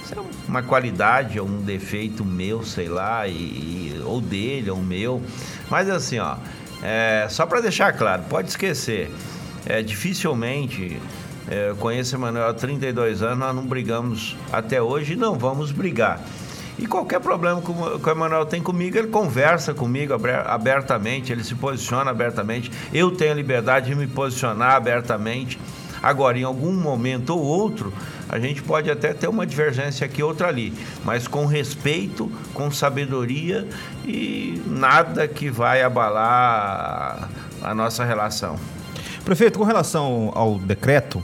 [0.04, 5.22] Isso é uma qualidade ou um defeito meu, sei lá, e, ou dele, ou meu.
[5.70, 6.38] Mas assim, ó,
[6.82, 9.12] é, só para deixar claro, pode esquecer
[9.66, 11.00] é, dificilmente,
[11.48, 16.22] é, conheço Emanuel há 32 anos, nós não brigamos até hoje não vamos brigar.
[16.80, 20.14] E qualquer problema que o Emanuel tem comigo, ele conversa comigo
[20.46, 22.72] abertamente, ele se posiciona abertamente.
[22.92, 25.60] Eu tenho a liberdade de me posicionar abertamente.
[26.02, 27.94] Agora, em algum momento ou outro,
[28.32, 33.68] A gente pode até ter uma divergência aqui, outra ali, mas com respeito, com sabedoria
[34.06, 37.30] e nada que vai abalar
[37.62, 38.56] a nossa relação.
[39.24, 41.24] Prefeito, com relação ao decreto,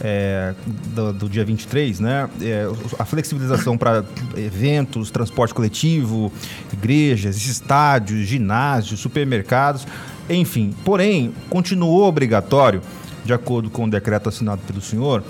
[0.00, 0.54] é,
[0.88, 2.28] do, do, dia 23, né?
[2.40, 2.66] É,
[2.98, 4.04] a flexibilização para
[4.36, 6.32] eventos, transporte coletivo,
[6.72, 9.86] igrejas, estádios, ginásios, supermercados,
[10.28, 10.74] enfim.
[10.84, 12.82] Porém, continuou obrigatório,
[13.24, 15.22] de acordo com o decreto assinado pelo senhor,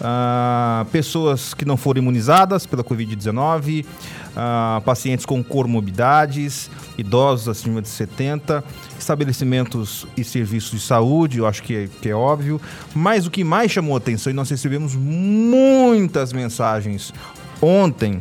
[0.00, 7.88] uh, pessoas que não foram imunizadas pela Covid-19, uh, pacientes com comorbidades, idosos acima de
[7.88, 8.64] 70,
[8.98, 12.60] estabelecimentos e serviços de saúde, eu acho que é, que é óbvio.
[12.94, 17.12] Mas o que mais chamou atenção, e nós recebemos muitas mensagens
[17.60, 18.20] ontem,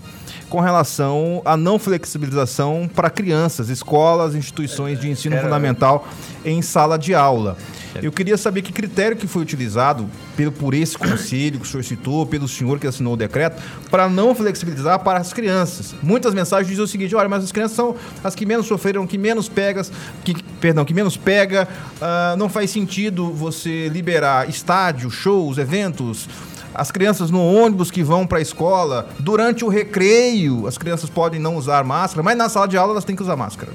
[0.49, 6.07] com relação à não flexibilização para crianças, escolas, instituições de ensino fundamental
[6.43, 7.55] em sala de aula.
[8.03, 11.83] Eu queria saber que critério que foi utilizado pelo, por esse conselho que o senhor
[11.83, 15.95] citou, pelo senhor que assinou o decreto, para não flexibilizar para as crianças.
[16.01, 19.17] Muitas mensagens dizem o seguinte: olha, mas as crianças são as que menos sofreram, que
[19.17, 19.91] menos pegas,
[20.23, 21.67] que, perdão, que menos pega.
[21.95, 26.27] Uh, não faz sentido você liberar estádio, shows, eventos.
[26.73, 31.39] As crianças no ônibus que vão para a escola, durante o recreio, as crianças podem
[31.39, 33.71] não usar máscara, mas na sala de aula elas têm que usar máscara.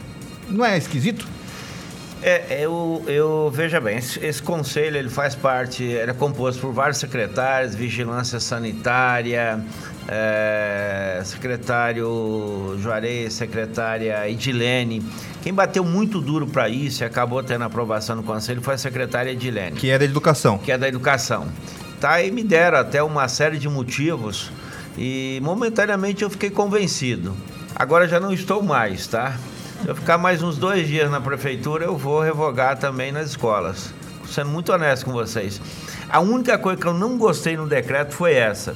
[0.49, 1.27] Não é esquisito?
[2.27, 6.73] É, eu, eu veja bem, esse, esse, conselho ele faz parte, ele é composto por
[6.73, 9.63] vários secretários, vigilância sanitária,
[10.09, 15.05] é, secretário Juarez, secretária Edilene.
[15.43, 19.31] Quem bateu muito duro para isso e acabou tendo aprovação no conselho foi a secretária
[19.31, 19.77] Edilene.
[19.77, 20.57] Que é da educação.
[20.57, 21.47] Que é da educação.
[22.01, 24.51] Tá, e me deram até uma série de motivos
[24.97, 27.37] e momentaneamente eu fiquei convencido.
[27.77, 29.37] Agora já não estou mais, tá?
[29.85, 33.93] Se eu ficar mais uns dois dias na prefeitura, eu vou revogar também nas escolas.
[34.27, 35.61] Sendo muito honesto com vocês.
[36.09, 38.75] A única coisa que eu não gostei no decreto foi essa.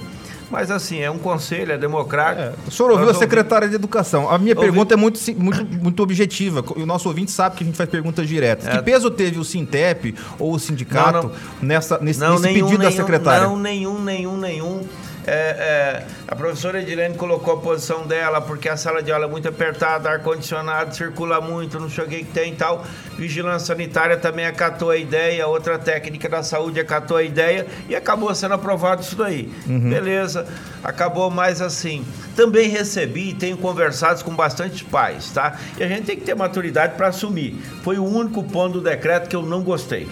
[0.50, 2.42] Mas assim, é um conselho, é democrático.
[2.42, 3.70] É, o senhor ouviu a secretária ouvi...
[3.70, 4.28] de Educação.
[4.28, 4.66] A minha ouvi...
[4.66, 6.62] pergunta é muito, muito, muito objetiva.
[6.76, 8.66] O nosso ouvinte sabe que a gente faz perguntas diretas.
[8.66, 8.72] É.
[8.72, 11.32] Que peso teve o Sintep ou o sindicato não, não.
[11.62, 13.46] nessa, nesse, não, nesse nenhum, pedido nenhum, da secretária?
[13.46, 14.82] Não, nenhum, nenhum, nenhum.
[15.28, 19.28] É, é, a professora Edilene colocou a posição dela, porque a sala de aula é
[19.28, 22.82] muito apertada, ar-condicionado, circula muito, não sei o que, que tem e tal.
[23.18, 28.34] Vigilância sanitária também acatou a ideia, outra técnica da saúde acatou a ideia e acabou
[28.34, 29.52] sendo aprovado isso daí.
[29.66, 29.90] Uhum.
[29.90, 30.46] Beleza,
[30.82, 32.06] acabou mais assim.
[32.34, 35.58] Também recebi e tenho conversado com bastante pais, tá?
[35.76, 37.54] E a gente tem que ter maturidade para assumir.
[37.82, 40.08] Foi o único ponto do decreto que eu não gostei.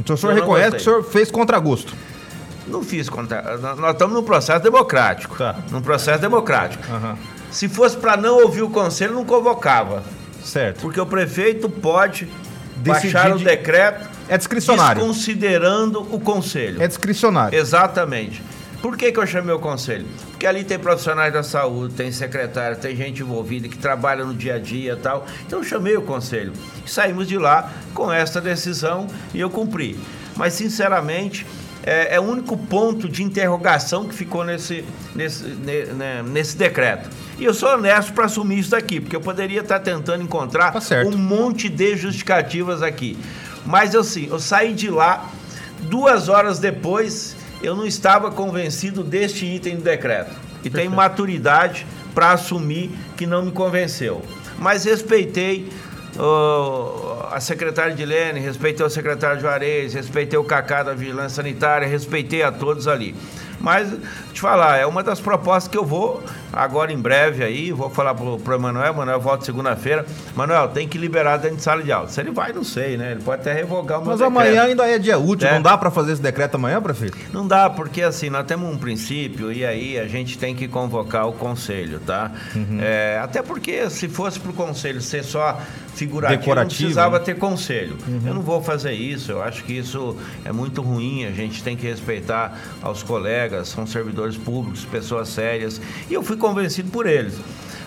[0.00, 1.94] Então o senhor eu reconhece que o senhor fez contra gosto?
[2.66, 3.56] Não fiz contra.
[3.58, 5.36] Nós estamos num processo democrático.
[5.36, 5.56] Tá.
[5.70, 6.84] Num processo democrático.
[6.92, 7.16] Uhum.
[7.50, 10.02] Se fosse para não ouvir o conselho, não convocava.
[10.42, 10.80] Certo.
[10.80, 12.28] Porque o prefeito pode
[12.76, 13.44] Decidir baixar o de...
[13.44, 14.08] decreto.
[14.28, 15.02] É discricionário.
[15.02, 16.82] Considerando o conselho.
[16.82, 17.58] É discricionário.
[17.58, 18.42] Exatamente.
[18.80, 20.06] Por que, que eu chamei o conselho?
[20.30, 24.56] Porque ali tem profissionais da saúde, tem secretário, tem gente envolvida que trabalha no dia
[24.56, 25.24] a dia e tal.
[25.46, 26.52] Então eu chamei o conselho.
[26.84, 29.96] E saímos de lá com esta decisão e eu cumpri.
[30.36, 31.46] Mas, sinceramente,
[31.84, 37.10] é, é, o único ponto de interrogação que ficou nesse, nesse, né, nesse decreto.
[37.38, 40.80] E eu sou honesto para assumir isso daqui, porque eu poderia estar tentando encontrar tá
[41.06, 43.18] um monte de justificativas aqui.
[43.66, 45.30] Mas eu sim, eu saí de lá,
[45.80, 50.30] duas horas depois, eu não estava convencido deste item do decreto.
[50.30, 50.76] E Perfeito.
[50.76, 54.22] tenho maturidade para assumir que não me convenceu.
[54.58, 55.68] Mas respeitei
[57.30, 62.42] a secretária de Lene, respeitei o secretário Juarez, respeitei o Cacá da Vigilância Sanitária, respeitei
[62.42, 63.14] a todos ali.
[63.62, 63.94] Mas,
[64.32, 66.22] te falar, é uma das propostas que eu vou
[66.52, 70.04] agora em breve aí, vou falar pro, pro Emanuel, Emanuel volta segunda-feira.
[70.34, 72.08] Manuel, tem que liberar dentro de sala de aula.
[72.08, 73.12] Se ele vai, não sei, né?
[73.12, 74.40] Ele pode até revogar o meu Mas decreto.
[74.40, 75.54] amanhã ainda é dia útil, é.
[75.54, 77.16] não dá para fazer esse decreto amanhã, prefeito?
[77.32, 81.28] Não dá, porque assim, nós temos um princípio e aí a gente tem que convocar
[81.28, 82.32] o conselho, tá?
[82.54, 82.78] Uhum.
[82.80, 85.58] É, até porque se fosse pro conselho ser só
[85.94, 87.24] figurativo, Decorativo, não precisava né?
[87.24, 87.96] ter conselho.
[88.06, 88.22] Uhum.
[88.26, 91.76] Eu não vou fazer isso, eu acho que isso é muito ruim, a gente tem
[91.76, 97.38] que respeitar aos colegas, são servidores públicos, pessoas sérias, e eu fui convencido por eles.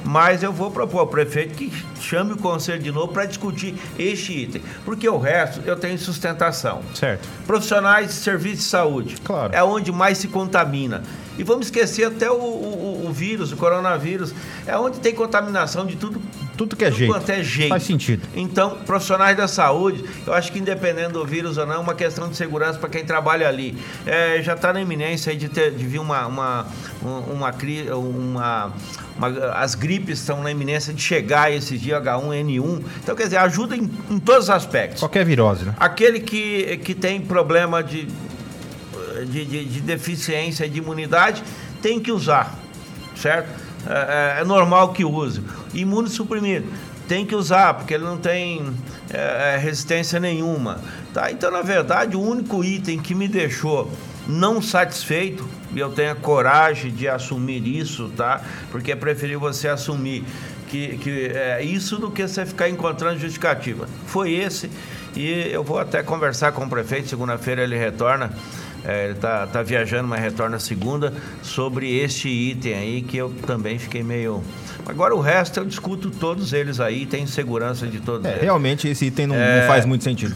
[0.06, 4.44] Mas eu vou propor ao prefeito que chame o conselho de novo para discutir este
[4.44, 4.62] item.
[4.86, 6.82] Porque o resto eu tenho sustentação.
[6.94, 7.28] Certo.
[7.48, 9.16] Profissionais de serviço de saúde.
[9.24, 9.54] Claro.
[9.54, 11.04] É onde mais se contamina.
[11.38, 14.34] E vamos esquecer até o, o, o vírus, o coronavírus.
[14.66, 16.22] É onde tem contaminação de tudo.
[16.56, 17.14] Tudo que é tudo jeito.
[17.14, 17.70] Quanto é jeito.
[17.70, 18.26] Faz sentido.
[18.34, 22.30] Então, profissionais da saúde, eu acho que independente do vírus ou não, é uma questão
[22.30, 23.78] de segurança para quem trabalha ali.
[24.06, 26.66] É, já está na iminência de, ter, de vir uma, uma,
[27.02, 27.52] uma, uma,
[28.00, 28.74] uma
[29.18, 32.84] uma, as gripes estão na iminência de chegar esse dia H1N1.
[33.04, 35.00] Então, quer dizer, ajuda em, em todos os aspectos.
[35.00, 35.74] Qualquer virose, né?
[35.80, 38.08] Aquele que, que tem problema de
[39.24, 41.44] de, de, de deficiência de imunidade,
[41.82, 42.54] tem que usar,
[43.16, 43.50] certo?
[43.88, 45.42] É, é, é normal que use.
[45.74, 46.68] Imunossuprimido,
[47.08, 48.74] tem que usar, porque ele não tem
[49.10, 50.80] é, é, resistência nenhuma.
[51.14, 51.32] Tá?
[51.32, 53.92] Então, na verdade, o único item que me deixou
[54.28, 58.42] não satisfeito, e eu tenho a coragem de assumir isso, tá?
[58.72, 60.24] Porque é preferível você assumir
[60.68, 63.88] que, que é isso do que você ficar encontrando justificativa.
[64.08, 64.70] Foi esse,
[65.16, 68.32] e eu vou até conversar com o prefeito, segunda-feira ele retorna.
[68.88, 71.12] É, ele está tá viajando, mas retorna segunda,
[71.42, 74.44] sobre este item aí que eu também fiquei meio.
[74.86, 78.44] Agora o resto eu discuto todos eles aí, tenho segurança de todos é, eles.
[78.44, 79.62] Realmente esse item não, é...
[79.62, 80.36] não faz muito sentido.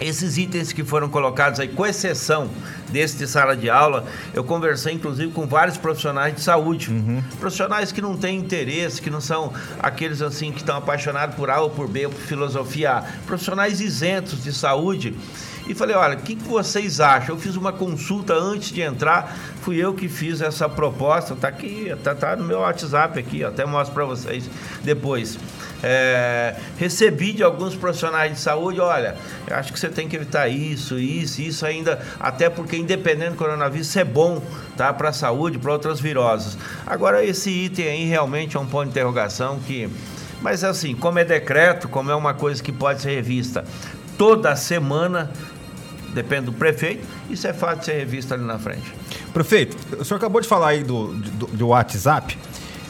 [0.00, 2.50] Esses itens que foram colocados aí, com exceção
[2.88, 6.90] desse de sala de aula, eu conversei inclusive com vários profissionais de saúde.
[6.90, 7.22] Uhum.
[7.38, 11.60] Profissionais que não têm interesse, que não são aqueles assim que estão apaixonados por A
[11.60, 13.02] ou por B ou por filosofia A.
[13.26, 15.14] Profissionais isentos de saúde.
[15.66, 17.36] E falei, olha, o que, que, vocês acham?
[17.36, 21.94] Eu fiz uma consulta antes de entrar, fui eu que fiz essa proposta, tá aqui,
[22.02, 24.50] tá, tá no meu WhatsApp aqui, até mostro para vocês
[24.82, 25.38] depois.
[25.84, 29.16] É, recebi de alguns profissionais de saúde, olha,
[29.50, 33.96] acho que você tem que evitar isso, isso, isso ainda, até porque independente do coronavírus,
[33.96, 34.42] é bom,
[34.76, 34.92] tá?
[34.92, 36.56] Para a saúde, para outras viroses.
[36.86, 39.88] Agora, esse item aí realmente é um ponto de interrogação que.
[40.40, 43.64] Mas assim, como é decreto, como é uma coisa que pode ser revista
[44.18, 45.30] toda semana,
[46.12, 48.92] depende do prefeito, isso é fácil de ser revista ali na frente.
[49.32, 52.36] Prefeito, o senhor acabou de falar aí do, do, do WhatsApp.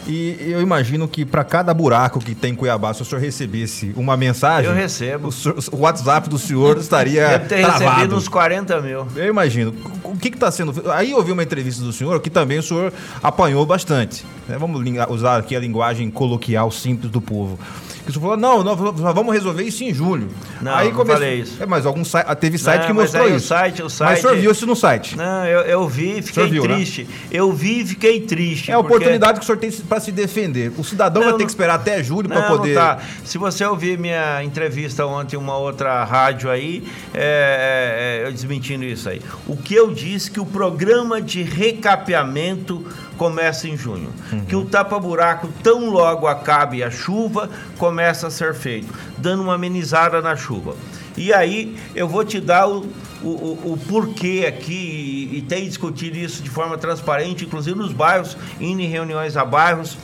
[0.07, 3.93] E eu imagino que para cada buraco que tem em Cuiabá, se o senhor recebesse
[3.97, 4.69] uma mensagem.
[4.69, 5.29] Eu recebo.
[5.29, 7.29] O, senhor, o WhatsApp do senhor estaria.
[7.29, 7.85] Deve ter travado.
[7.85, 9.07] recebido uns 40 mil.
[9.15, 9.73] Eu imagino.
[10.03, 10.91] O que está sendo.
[10.91, 14.25] Aí eu vi uma entrevista do senhor que também o senhor apanhou bastante.
[14.49, 14.59] Né?
[14.59, 17.59] Vamos usar aqui a linguagem coloquial simples do povo
[18.05, 20.29] que o senhor falou, não, nós vamos resolver isso em julho.
[20.61, 21.63] Não, aí não falei isso.
[21.63, 23.37] É, mas algum site, teve site não, que mostrou isso.
[23.37, 24.11] O site, o site...
[24.11, 25.17] Mas o senhor viu isso no site?
[25.17, 26.75] Não, eu, eu vi e fiquei viu, né?
[26.75, 27.05] triste.
[27.05, 27.09] Né?
[27.31, 28.71] Eu vi e fiquei triste.
[28.71, 28.95] É a porque...
[28.95, 30.73] oportunidade que o senhor tem para se defender.
[30.77, 32.75] O cidadão não, vai ter que esperar até julho para poder...
[32.75, 32.99] Tá.
[33.25, 36.83] Se você ouvir minha entrevista ontem em uma outra rádio aí,
[37.15, 39.21] é, é, é, eu desmentindo isso aí.
[39.47, 42.85] O que eu disse que o programa de recapeamento
[43.17, 44.13] começa em junho.
[44.33, 44.45] Uhum.
[44.45, 47.49] Que o tapa-buraco, tão logo acabe a chuva,
[47.79, 50.75] começa a ser feito, dando uma amenizada na chuva.
[51.17, 52.89] E aí eu vou te dar o,
[53.23, 58.37] o, o, porquê aqui, e, e tem discutido isso de forma transparente, inclusive nos bairros,
[58.61, 59.99] indo em reuniões a bairros.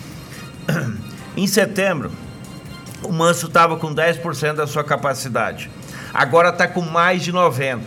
[1.37, 2.11] em setembro,
[3.03, 5.71] o Manso estava com 10% da sua capacidade.
[6.13, 7.81] Agora está com mais de 90%.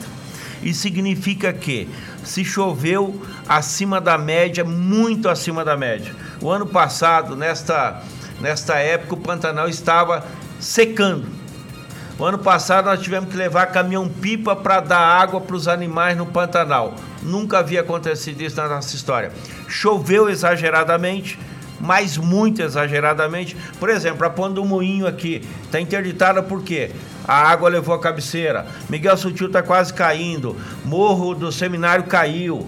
[0.64, 1.90] Isso significa que
[2.32, 6.16] se choveu acima da média, muito acima da média.
[6.42, 8.02] O ano passado, nesta,
[8.40, 10.26] nesta época, o Pantanal estava
[10.58, 11.28] secando.
[12.18, 16.26] O ano passado nós tivemos que levar caminhão-pipa para dar água para os animais no
[16.26, 16.96] Pantanal.
[17.22, 19.34] Nunca havia acontecido isso na nossa história.
[19.68, 21.38] Choveu exageradamente,
[21.82, 23.58] mas muito exageradamente.
[23.78, 26.92] Por exemplo, a ponta do moinho aqui está interditada por quê?
[27.28, 28.66] A água levou a cabeceira.
[28.90, 30.56] Miguel Sutil está quase caindo.
[30.84, 32.68] Morro do Seminário caiu.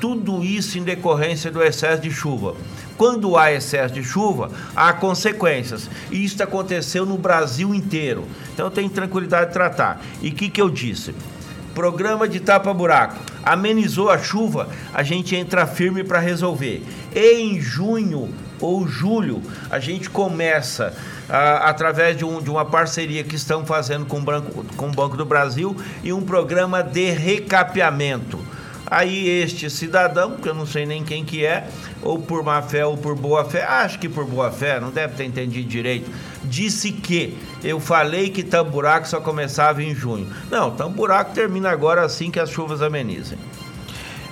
[0.00, 2.56] Tudo isso em decorrência do excesso de chuva.
[2.96, 5.88] Quando há excesso de chuva, há consequências.
[6.10, 8.26] E isso aconteceu no Brasil inteiro.
[8.52, 10.02] Então tenho tranquilidade de tratar.
[10.20, 11.14] E o que, que eu disse?
[11.74, 13.16] Programa de tapa-buraco.
[13.42, 16.84] Amenizou a chuva, a gente entra firme para resolver.
[17.14, 20.94] E em junho ou julho, a gente começa
[21.28, 24.92] ah, através de, um, de, uma parceria que estão fazendo com o, Banco, com o
[24.92, 28.38] Banco do Brasil e um programa de recapeamento.
[28.86, 31.66] Aí este cidadão, que eu não sei nem quem que é,
[32.02, 35.14] ou por má fé ou por boa fé, acho que por boa fé, não deve
[35.14, 36.10] ter entendido direito,
[36.44, 40.30] disse que eu falei que Tamburaco só começava em junho.
[40.50, 43.38] Não, Tamburaco termina agora assim que as chuvas amenizem.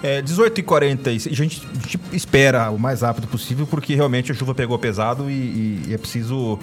[0.03, 4.55] É, 18h40, a gente, a gente, espera o mais rápido possível, porque realmente a chuva
[4.55, 6.59] pegou pesado e, e é preciso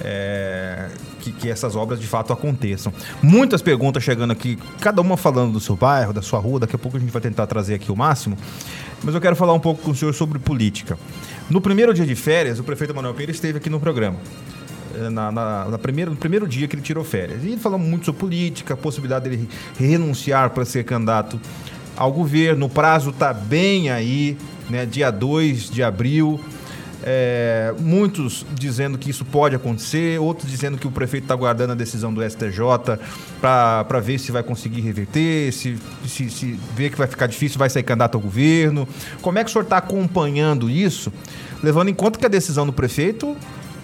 [0.00, 0.88] é,
[1.20, 2.92] que, que, essas obras de fato aconteçam.
[3.22, 6.78] Muitas perguntas chegando aqui, cada uma falando do seu bairro, da sua rua, daqui a
[6.78, 8.36] pouco a gente vai tentar trazer aqui o máximo,
[9.04, 10.98] mas eu quero falar um pouco com o senhor sobre política.
[11.48, 14.18] No primeiro dia de férias, o prefeito Manuel Pires esteve aqui no programa.
[14.94, 17.44] É, na, na, na primeiro, no primeiro dia que ele tirou férias.
[17.44, 19.48] E ele falou muito sobre política, a possibilidade dele
[19.78, 21.40] renunciar para ser candidato
[22.00, 22.64] ao governo.
[22.64, 24.34] O prazo está bem aí,
[24.70, 24.86] né?
[24.86, 26.40] dia 2 de abril.
[27.02, 31.74] É, muitos dizendo que isso pode acontecer, outros dizendo que o prefeito está guardando a
[31.74, 32.60] decisão do STJ
[33.40, 37.70] para ver se vai conseguir reverter, se, se, se vê que vai ficar difícil, vai
[37.70, 38.86] sair candidato ao governo.
[39.22, 41.12] Como é que o senhor está acompanhando isso,
[41.62, 43.34] levando em conta que a decisão do prefeito,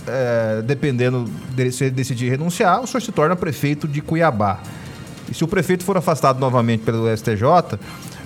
[0.07, 1.25] é, dependendo
[1.55, 4.61] de se decidir renunciar, o senhor se torna prefeito de Cuiabá.
[5.31, 7.79] E se o prefeito for afastado novamente pelo STJ,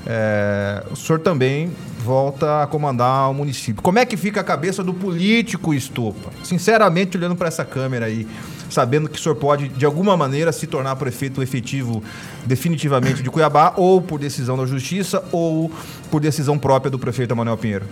[0.06, 1.70] é, o senhor também
[2.02, 3.82] volta a comandar o município.
[3.82, 6.30] Como é que fica a cabeça do político Estopa?
[6.42, 8.26] Sinceramente, olhando para essa câmera aí,
[8.70, 12.02] sabendo que o senhor pode, de alguma maneira, se tornar prefeito efetivo
[12.46, 15.70] definitivamente de Cuiabá, ou por decisão da Justiça, ou
[16.10, 17.86] por decisão própria do prefeito Manuel Pinheiro?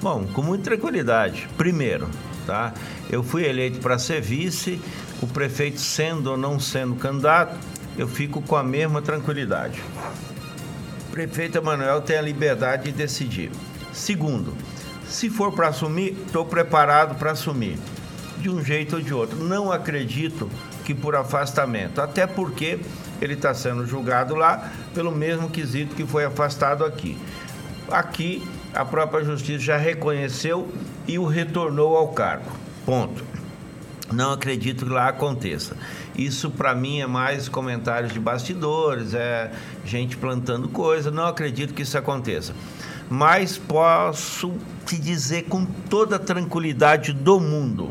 [0.00, 1.48] Bom, com muita tranquilidade.
[1.56, 2.08] Primeiro,
[2.46, 2.72] tá?
[3.10, 4.80] Eu fui eleito para ser vice,
[5.20, 7.56] o prefeito sendo ou não sendo candidato,
[7.96, 9.82] eu fico com a mesma tranquilidade.
[11.08, 13.50] O prefeito Emanuel tem a liberdade de decidir.
[13.92, 14.54] Segundo,
[15.06, 17.78] se for para assumir, estou preparado para assumir,
[18.38, 19.36] de um jeito ou de outro.
[19.44, 20.50] Não acredito
[20.84, 22.80] que por afastamento, até porque
[23.20, 27.16] ele está sendo julgado lá pelo mesmo quesito que foi afastado aqui.
[27.90, 30.68] Aqui, a própria justiça já reconheceu
[31.06, 32.50] e o retornou ao cargo.
[32.84, 33.33] Ponto.
[34.14, 35.76] Não acredito que lá aconteça.
[36.16, 39.50] Isso para mim é mais comentários de bastidores, é
[39.84, 41.10] gente plantando coisa.
[41.10, 42.54] Não acredito que isso aconteça.
[43.10, 44.52] Mas posso
[44.86, 47.90] te dizer com toda a tranquilidade do mundo,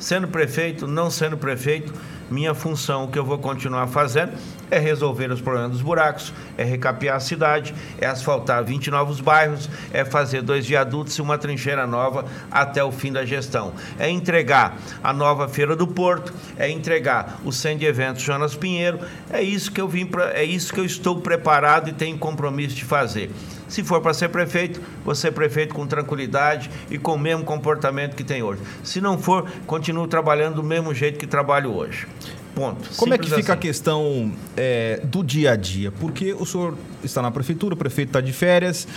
[0.00, 1.92] sendo prefeito, não sendo prefeito,
[2.30, 4.32] minha função, o que eu vou continuar fazendo,
[4.70, 9.68] é resolver os problemas dos buracos, é recapear a cidade, é asfaltar 20 novos bairros,
[9.92, 13.72] é fazer dois viadutos e uma trincheira nova até o fim da gestão.
[13.98, 19.00] É entregar a nova Feira do Porto, é entregar o centro de eventos Jonas Pinheiro.
[19.28, 22.76] É isso que eu vim para, é isso que eu estou preparado e tenho compromisso
[22.76, 23.30] de fazer.
[23.70, 28.16] Se for para ser prefeito, vou ser prefeito com tranquilidade e com o mesmo comportamento
[28.16, 28.60] que tem hoje.
[28.82, 32.06] Se não for, continuo trabalhando do mesmo jeito que trabalho hoje.
[32.54, 32.88] Ponto.
[32.96, 33.52] Como Simples é que fica assim.
[33.52, 35.92] a questão é, do dia a dia?
[35.92, 38.88] Porque o senhor está na prefeitura, o prefeito está de férias,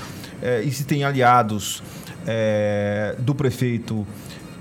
[0.41, 1.83] é, e se tem aliados
[2.25, 4.07] é, do prefeito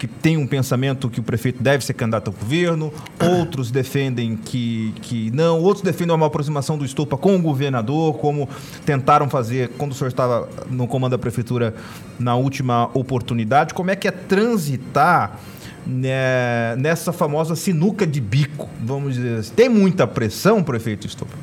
[0.03, 4.93] que tem um pensamento que o prefeito deve ser candidato ao governo, outros defendem que,
[5.01, 8.49] que não, outros defendem uma aproximação do Estupa com o governador, como
[8.85, 11.73] tentaram fazer quando o senhor estava no comando da prefeitura
[12.19, 13.75] na última oportunidade.
[13.75, 15.39] Como é que é transitar
[15.87, 19.55] né, nessa famosa sinuca de bico, vamos dizer assim.
[19.55, 21.37] Tem muita pressão, prefeito Estopa?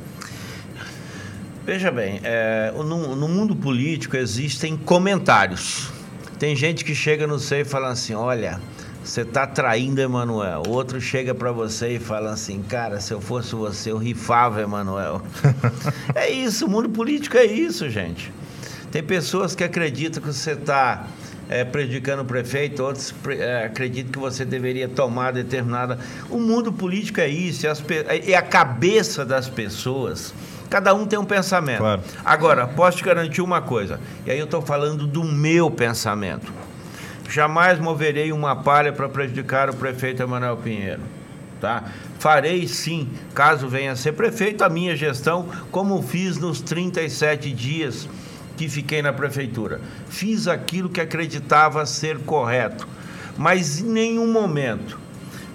[1.66, 5.98] Veja bem, é, no, no, mundo político existem comentários.
[6.40, 8.62] Tem gente que chega no seio e fala assim: olha,
[9.04, 10.64] você está traindo Emanuel.
[10.70, 15.22] Outro chega para você e fala assim: cara, se eu fosse você, eu rifava Emanuel.
[16.16, 18.32] é isso, o mundo político é isso, gente.
[18.90, 21.08] Tem pessoas que acreditam que você está
[21.50, 26.00] é, prejudicando o prefeito, outros é, acreditam que você deveria tomar determinada.
[26.30, 27.84] O mundo político é isso, é, as,
[28.28, 30.34] é a cabeça das pessoas.
[30.70, 31.80] Cada um tem um pensamento.
[31.80, 32.02] Claro.
[32.24, 36.54] Agora, posso te garantir uma coisa, e aí eu estou falando do meu pensamento.
[37.30, 41.02] Jamais moverei uma palha para prejudicar o prefeito Emanuel Pinheiro.
[41.60, 41.84] Tá?
[42.20, 48.08] Farei sim, caso venha a ser prefeito, a minha gestão, como fiz nos 37 dias
[48.56, 49.82] que fiquei na prefeitura.
[50.08, 52.88] Fiz aquilo que acreditava ser correto,
[53.38, 55.00] mas em nenhum momento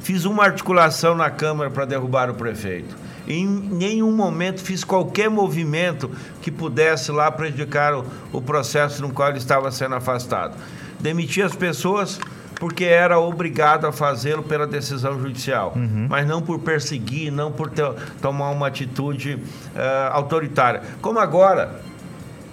[0.01, 3.04] fiz uma articulação na Câmara para derrubar o prefeito.
[3.27, 6.11] Em nenhum momento fiz qualquer movimento
[6.43, 10.57] que pudesse lá prejudicar o, o processo no qual ele estava sendo afastado.
[11.01, 12.21] Demiti as pessoas
[12.59, 16.07] porque era obrigado a fazê-lo pela decisão judicial, uhum.
[16.09, 17.91] mas não por perseguir, não por ter,
[18.23, 20.83] tomar uma atitude uh, autoritária.
[21.03, 21.81] Como agora,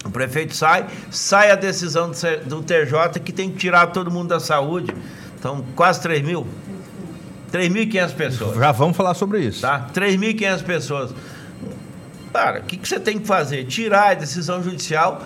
[0.03, 2.11] o prefeito sai, sai a decisão
[2.45, 4.93] do TJ que tem que tirar todo mundo da saúde.
[5.39, 6.47] Então, quase 3 mil.
[7.51, 8.57] 3.500 pessoas.
[8.57, 9.61] Já vamos falar sobre isso.
[9.61, 9.87] Tá?
[9.93, 11.13] 3.500 pessoas.
[12.33, 13.65] Cara, o que, que você tem que fazer?
[13.65, 15.21] Tirar a decisão judicial,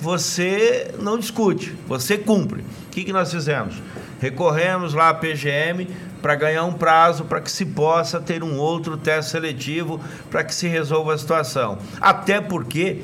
[0.00, 2.60] você não discute, você cumpre.
[2.60, 3.76] O que, que nós fizemos?
[4.20, 5.88] Recorremos lá à PGM
[6.20, 9.98] para ganhar um prazo para que se possa ter um outro teste seletivo
[10.30, 11.78] para que se resolva a situação.
[11.98, 13.02] Até porque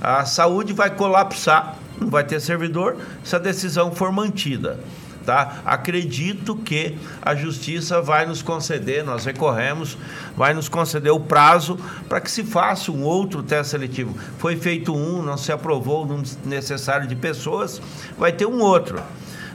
[0.00, 4.80] a saúde vai colapsar, não vai ter servidor se a decisão for mantida.
[5.26, 5.60] Tá?
[5.64, 9.98] Acredito que a justiça vai nos conceder, nós recorremos,
[10.36, 11.76] vai nos conceder o prazo
[12.08, 14.16] para que se faça um outro teste seletivo.
[14.38, 17.82] Foi feito um, não se aprovou o necessário de pessoas,
[18.16, 19.02] vai ter um outro.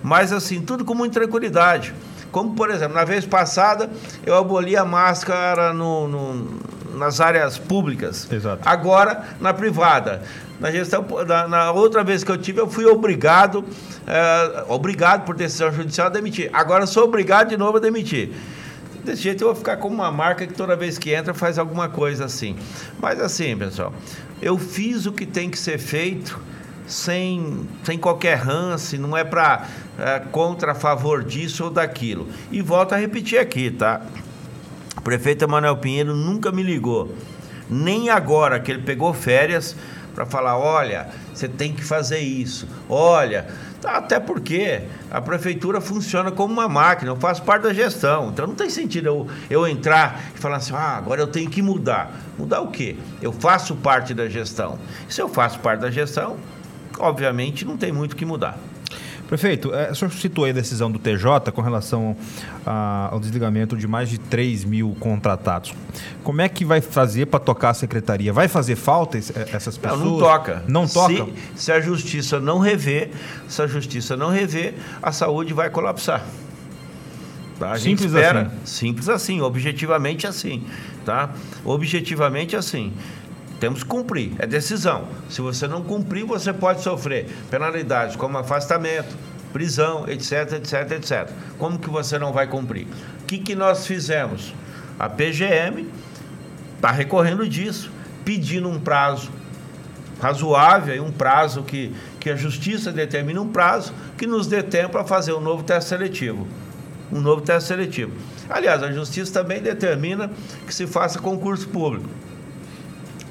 [0.04, 1.94] Mas assim, tudo com muita tranquilidade.
[2.34, 3.90] Como, por exemplo, na vez passada,
[4.26, 6.60] eu aboli a máscara no, no
[6.96, 8.28] nas áreas públicas.
[8.32, 8.68] Exato.
[8.68, 10.22] Agora, na privada.
[10.60, 13.66] Na gestão, na, na outra vez que eu tive, eu fui obrigado,
[14.06, 16.50] é, obrigado por decisão judicial a demitir.
[16.54, 18.32] Agora sou obrigado de novo a demitir.
[19.04, 21.90] Desse jeito eu vou ficar como uma marca que toda vez que entra faz alguma
[21.90, 22.56] coisa assim.
[23.00, 23.92] Mas assim, pessoal,
[24.40, 26.40] eu fiz o que tem que ser feito
[26.86, 29.66] sem, sem qualquer rance, não é para
[29.98, 32.28] é, contra a favor disso ou daquilo.
[32.52, 34.02] E volto a repetir aqui, tá?
[35.02, 37.12] O prefeito Emanuel Pinheiro nunca me ligou,
[37.68, 39.76] nem agora que ele pegou férias
[40.14, 43.48] para falar, olha, você tem que fazer isso, olha,
[43.84, 48.54] até porque a prefeitura funciona como uma máquina, eu faço parte da gestão, então não
[48.54, 52.12] tem sentido eu, eu entrar e falar assim, ah, agora eu tenho que mudar.
[52.38, 52.96] Mudar o quê?
[53.24, 54.78] Eu faço parte da gestão.
[55.10, 56.38] Se eu faço parte da gestão,
[57.00, 58.56] obviamente não tem muito o que mudar.
[59.32, 62.18] Prefeito, é, o senhor citou a decisão do TJ com relação
[62.66, 65.74] a, ao desligamento de mais de 3 mil contratados.
[66.22, 68.34] Como é que vai fazer para tocar a secretaria?
[68.34, 69.22] Vai fazer falta é,
[69.54, 70.02] essas pessoas?
[70.02, 70.64] Não, não toca.
[70.68, 71.14] Não toca?
[71.56, 73.12] Se, se a justiça não rever,
[73.48, 76.26] se a justiça não rever, a saúde vai colapsar.
[77.58, 77.78] Tá?
[77.78, 78.42] Simples espera.
[78.42, 78.66] Assim.
[78.66, 80.66] Simples assim, objetivamente assim.
[81.06, 81.30] Tá?
[81.64, 82.92] Objetivamente assim.
[83.62, 85.08] Temos que cumprir, é decisão.
[85.30, 89.16] Se você não cumprir, você pode sofrer penalidades como afastamento,
[89.54, 91.30] prisão, etc, etc, etc.
[91.60, 92.88] Como que você não vai cumprir?
[93.22, 94.52] O que, que nós fizemos?
[94.98, 95.88] A PGM
[96.76, 97.92] está recorrendo disso,
[98.26, 99.30] pedindo um prazo
[100.20, 105.04] razoável, um prazo que, que a justiça determine um prazo que nos dê tempo para
[105.04, 106.48] fazer um novo teste seletivo.
[107.12, 108.12] Um novo teste seletivo.
[108.50, 110.32] Aliás, a justiça também determina
[110.66, 112.10] que se faça concurso público.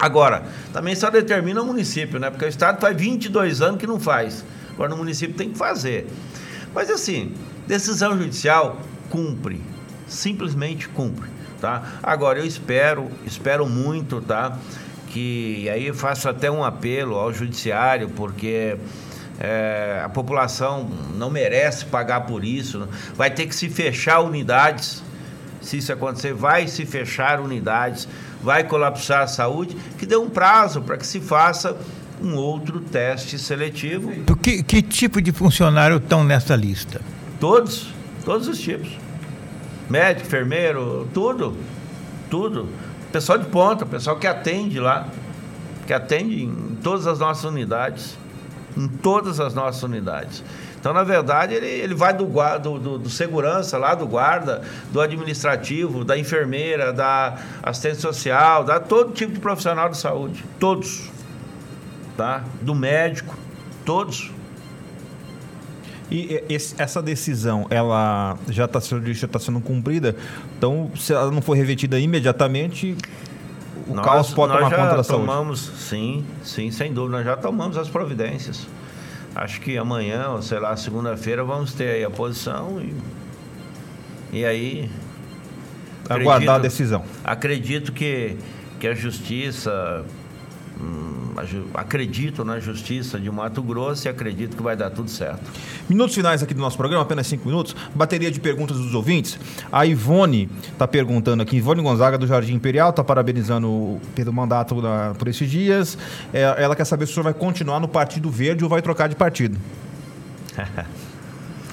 [0.01, 2.31] Agora, também só determina o município, né?
[2.31, 4.43] Porque o Estado faz 22 anos que não faz.
[4.73, 6.09] Agora no município tem que fazer.
[6.75, 7.35] Mas assim,
[7.67, 8.81] decisão judicial
[9.11, 9.61] cumpre.
[10.07, 11.29] Simplesmente cumpre,
[11.61, 11.83] tá?
[12.03, 14.59] Agora eu espero, espero muito, tá?
[15.09, 18.79] Que aí faço até um apelo ao judiciário, porque
[19.39, 22.89] é, a população não merece pagar por isso.
[23.15, 25.03] Vai ter que se fechar unidades.
[25.61, 28.09] Se isso acontecer, vai se fechar unidades
[28.43, 31.77] vai colapsar a saúde, que dê um prazo para que se faça
[32.23, 34.13] um outro teste seletivo.
[34.37, 37.01] Que, que tipo de funcionário estão nessa lista?
[37.39, 37.89] Todos,
[38.25, 38.91] todos os tipos.
[39.89, 41.57] Médico, enfermeiro, tudo,
[42.29, 42.69] tudo.
[43.11, 45.09] Pessoal de ponta, pessoal que atende lá,
[45.87, 48.17] que atende em todas as nossas unidades,
[48.77, 50.45] em todas as nossas unidades.
[50.81, 54.99] Então, na verdade, ele, ele vai do, do, do, do, segurança lá, do guarda, do
[54.99, 60.43] administrativo, da enfermeira, da assistente social, da todo tipo de profissional de saúde.
[60.59, 61.11] Todos.
[62.17, 62.43] Tá?
[62.63, 63.37] Do médico,
[63.85, 64.33] todos.
[66.11, 70.17] E esse, essa decisão, ela já está já tá sendo cumprida,
[70.59, 72.97] então se ela não for revertida imediatamente,
[73.87, 75.83] o nós, caos pode tomar conta da tomamos, saúde?
[75.83, 78.67] Sim, sim, sem dúvida, nós já tomamos as providências
[79.35, 82.95] acho que amanhã, ou sei lá, segunda-feira, vamos ter aí a posição e,
[84.39, 84.91] e aí.
[86.09, 87.05] Aguardar acredito, a decisão.
[87.23, 88.37] Acredito que,
[88.81, 90.05] que a justiça
[91.75, 95.51] acredito na justiça de Mato Grosso e acredito que vai dar tudo certo.
[95.89, 97.75] Minutos finais aqui do nosso programa, apenas cinco minutos.
[97.95, 99.39] Bateria de perguntas dos ouvintes.
[99.71, 105.15] A Ivone está perguntando aqui, Ivone Gonzaga do Jardim Imperial, está parabenizando pelo mandato da,
[105.19, 105.97] por esses dias.
[106.33, 109.09] É, ela quer saber se o senhor vai continuar no Partido Verde ou vai trocar
[109.09, 109.59] de partido.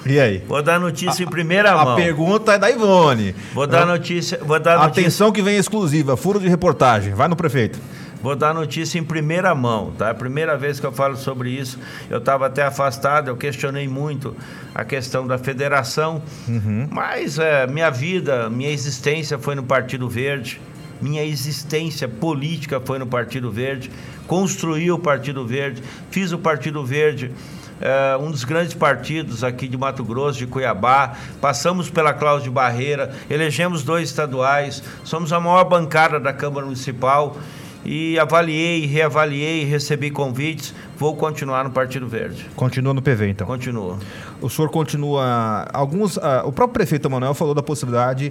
[0.06, 0.42] E aí?
[0.48, 1.92] Vou dar notícia a, em primeira a mão.
[1.92, 3.34] A pergunta é da Ivone.
[3.52, 4.38] Vou dar notícia.
[4.42, 5.02] Vou dar notícia.
[5.02, 7.12] Atenção que vem exclusiva, furo de reportagem.
[7.12, 7.78] Vai no prefeito.
[8.20, 10.08] Vou dar notícia em primeira mão, tá?
[10.08, 11.78] É a primeira vez que eu falo sobre isso.
[12.10, 14.36] Eu estava até afastado, eu questionei muito
[14.74, 16.88] a questão da federação, uhum.
[16.90, 20.60] mas é, minha vida, minha existência foi no Partido Verde,
[21.00, 23.90] minha existência política foi no Partido Verde,
[24.26, 27.30] construí o Partido Verde, fiz o Partido Verde.
[27.80, 31.14] É, um dos grandes partidos aqui de Mato Grosso, de Cuiabá.
[31.40, 37.36] Passamos pela Cláudia Barreira, elegemos dois estaduais, somos a maior bancada da Câmara Municipal
[37.88, 40.74] e avaliei, reavaliei, recebi convites.
[40.98, 42.46] Vou continuar no Partido Verde.
[42.54, 43.46] Continua no PV, então?
[43.46, 43.98] Continua.
[44.42, 45.66] O senhor continua.
[45.72, 46.18] Alguns.
[46.18, 48.30] Uh, o próprio prefeito Manuel falou da possibilidade.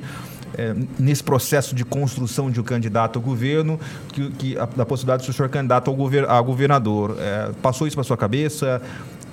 [0.58, 3.80] É, nesse processo de construção de um candidato ao governo,
[4.14, 7.16] que, que a, da possibilidade de ser candidato ao gover, a governador.
[7.20, 8.82] É, passou isso para sua cabeça?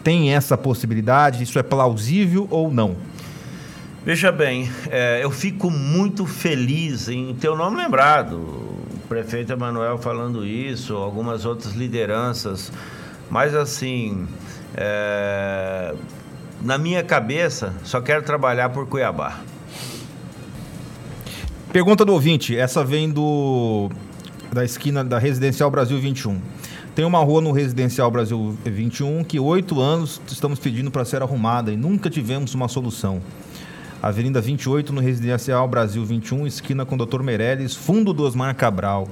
[0.03, 1.43] Tem essa possibilidade?
[1.43, 2.97] Isso é plausível ou não?
[4.05, 8.74] Veja bem, é, eu fico muito feliz em ter o nome lembrado
[9.15, 12.73] prefeito Emanuel falando isso, algumas outras lideranças,
[13.31, 14.27] mas assim,
[14.75, 15.95] é,
[16.61, 19.39] na minha cabeça, só quero trabalhar por Cuiabá.
[21.73, 23.89] Pergunta do ouvinte, essa vem do
[24.53, 26.41] da esquina da Residencial Brasil 21.
[26.93, 31.73] Tem uma rua no Residencial Brasil 21 que oito anos estamos pedindo para ser arrumada
[31.73, 33.23] e nunca tivemos uma solução.
[34.05, 37.23] Avenida 28, no Residencial Brasil 21, esquina com o Dr.
[37.23, 39.09] Meirelles, fundo do Osmar Cabral.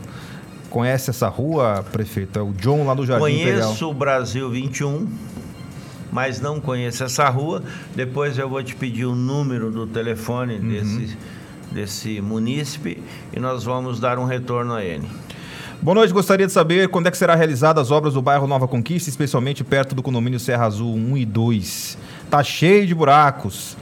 [0.68, 2.38] Conhece essa rua, prefeito?
[2.38, 3.90] É o John lá do Jardim Conheço Imperial.
[3.90, 5.08] o Brasil 21,
[6.12, 7.62] mas não conheço essa rua.
[7.96, 10.68] Depois eu vou te pedir o número do telefone uhum.
[10.68, 11.18] desse,
[11.70, 15.08] desse munícipe e nós vamos dar um retorno a ele.
[15.80, 18.68] Boa noite, gostaria de saber quando é que será realizadas as obras do bairro Nova
[18.68, 21.98] Conquista, especialmente perto do condomínio Serra Azul 1 e 2.
[22.28, 23.74] Tá cheio de buracos.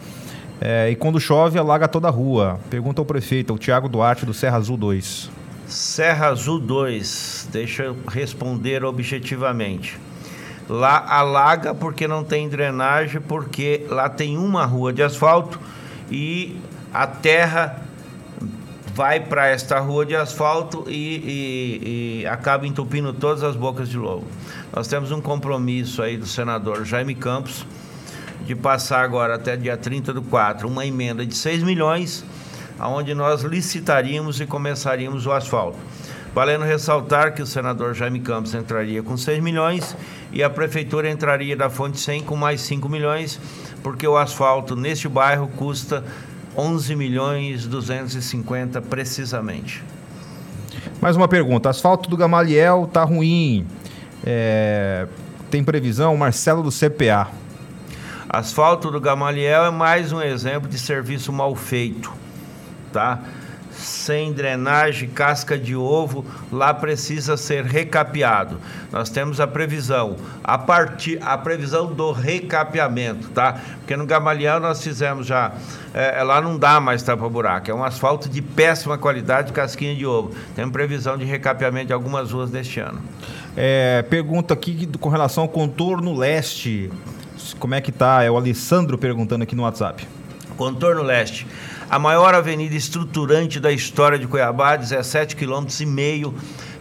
[0.61, 2.61] É, e quando chove, alaga toda a rua.
[2.69, 5.31] Pergunta ao prefeito, o Tiago Duarte, do Serra Azul 2.
[5.67, 9.99] Serra Azul 2, deixa eu responder objetivamente.
[10.69, 15.59] Lá alaga porque não tem drenagem, porque lá tem uma rua de asfalto
[16.11, 16.57] e
[16.93, 17.83] a terra
[18.95, 23.97] vai para esta rua de asfalto e, e, e, acaba entupindo todas as bocas de
[23.97, 24.27] lobo.
[24.75, 27.65] Nós temos um compromisso aí do senador Jaime Campos
[28.51, 32.25] de passar agora até dia 30 do 4 uma emenda de 6 milhões,
[32.81, 35.79] aonde nós licitaríamos e começaríamos o asfalto.
[36.35, 39.97] Valendo ressaltar que o senador Jaime Campos entraria com 6 milhões
[40.33, 43.39] e a prefeitura entraria da fonte 100 com mais 5 milhões,
[43.85, 46.03] porque o asfalto neste bairro custa
[46.57, 49.85] 11 milhões 250 precisamente.
[51.01, 51.71] Mais uma pergunta.
[51.71, 53.65] Asfalto do Gamaliel tá ruim.
[54.25, 55.07] É...
[55.53, 56.17] Tem previsão?
[56.17, 57.40] Marcelo do CPA.
[58.33, 62.13] Asfalto do Gamaliel é mais um exemplo de serviço mal feito,
[62.93, 63.19] tá?
[63.73, 68.61] sem drenagem, casca de ovo, lá precisa ser recapeado.
[68.93, 73.61] Nós temos a previsão, a partir a previsão do recapeamento, tá?
[73.79, 75.53] Porque no Gamaliel nós fizemos já,
[75.93, 79.95] é, é lá não dá mais tapa buraco, é um asfalto de péssima qualidade, casquinha
[79.97, 80.33] de ovo.
[80.55, 83.03] Temos previsão de recapeamento de algumas ruas neste ano.
[83.57, 86.91] É, pergunta aqui com relação ao contorno leste,
[87.59, 88.23] como é que tá?
[88.23, 90.07] É o Alessandro perguntando aqui no WhatsApp.
[90.57, 91.47] Contorno leste
[91.91, 96.33] a maior avenida estruturante da história de Cuiabá, 17 km e meio,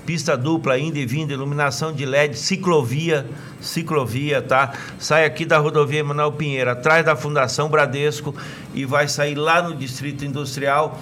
[0.05, 3.25] pista dupla, indo e vindo, iluminação de LED, ciclovia,
[3.59, 4.71] ciclovia, tá?
[4.99, 8.35] Sai aqui da rodovia Emanuel Pinheiro, atrás da Fundação Bradesco
[8.71, 10.99] e vai sair lá no Distrito Industrial,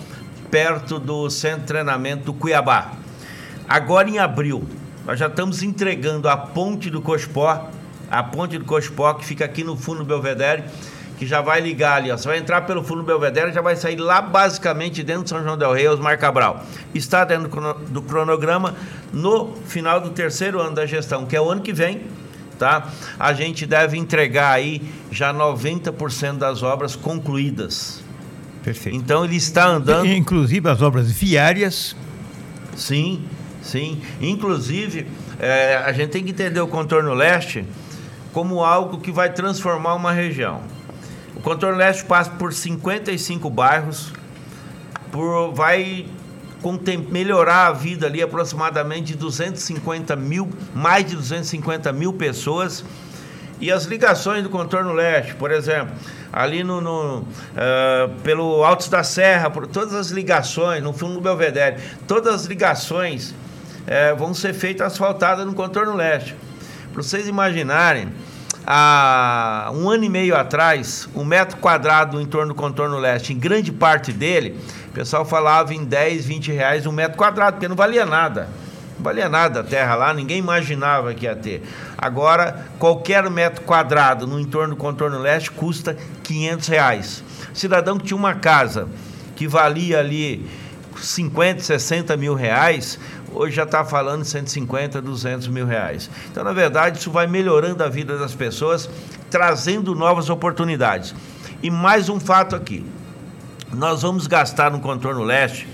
[0.50, 2.94] perto do Centro de Treinamento do Cuiabá.
[3.68, 4.66] Agora em abril,
[5.06, 7.70] nós já estamos entregando a ponte do Cospó,
[8.10, 10.64] a ponte do que fica aqui no fundo do Belvedere,
[11.18, 12.18] que já vai ligar ali, ó.
[12.18, 15.58] Você vai entrar pelo fundo Belvedere, já vai sair lá basicamente dentro de São João
[15.58, 16.64] del Rei, Osmar Cabral.
[16.94, 17.50] Está dentro
[17.90, 18.76] do cronograma
[19.12, 22.04] no final do terceiro ano da gestão, que é o ano que vem,
[22.60, 22.92] tá?
[23.20, 24.82] A gente deve entregar aí
[25.12, 28.04] já 90% das obras concluídas.
[28.64, 28.96] Perfeito.
[28.98, 30.06] Então ele está andando.
[30.06, 31.96] Inclusive as obras viárias.
[32.76, 33.24] Sim,
[33.62, 34.02] sim.
[34.22, 35.08] Inclusive,
[35.40, 37.66] é, a gente tem que entender o contorno leste
[38.38, 40.62] como algo que vai transformar uma região.
[41.36, 44.14] O contorno leste passa por 55 bairros,
[45.12, 46.06] por, vai
[47.10, 52.86] melhorar a vida ali aproximadamente de 250 mil, mais de 250 mil pessoas.
[53.60, 55.96] E as ligações do contorno leste, por exemplo,
[56.32, 57.26] ali no, no uh,
[58.22, 61.78] pelo Altos da Serra, por todas as ligações, no fundo do Belvedere,
[62.08, 66.36] todas as ligações uh, vão ser feitas asfaltadas no contorno leste.
[66.94, 68.10] Para vocês imaginarem,
[68.70, 73.40] há um ano e meio atrás, um metro quadrado em torno do contorno leste, em
[73.40, 74.60] grande parte dele,
[74.90, 78.50] o pessoal falava em 10, 20 reais um metro quadrado, porque não valia nada.
[78.98, 81.64] Não valia nada a terra lá, ninguém imaginava que ia ter.
[81.98, 87.24] Agora, qualquer metro quadrado no entorno do contorno leste custa 500 reais.
[87.54, 88.90] Cidadão que tinha uma casa
[89.36, 90.46] que valia ali
[90.98, 93.00] 50, 60 mil reais,
[93.38, 96.10] hoje já está falando de 150, 200 mil reais.
[96.32, 98.90] Então, na verdade, isso vai melhorando a vida das pessoas,
[99.30, 101.14] trazendo novas oportunidades.
[101.62, 102.86] E mais um fato aqui:
[103.74, 105.68] nós vamos gastar no contorno leste,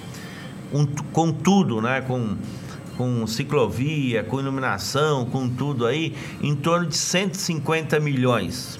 [0.74, 2.02] um, com tudo, né?
[2.02, 2.36] com,
[2.98, 8.80] com ciclovia, com iluminação, com tudo aí, em torno de 150 milhões.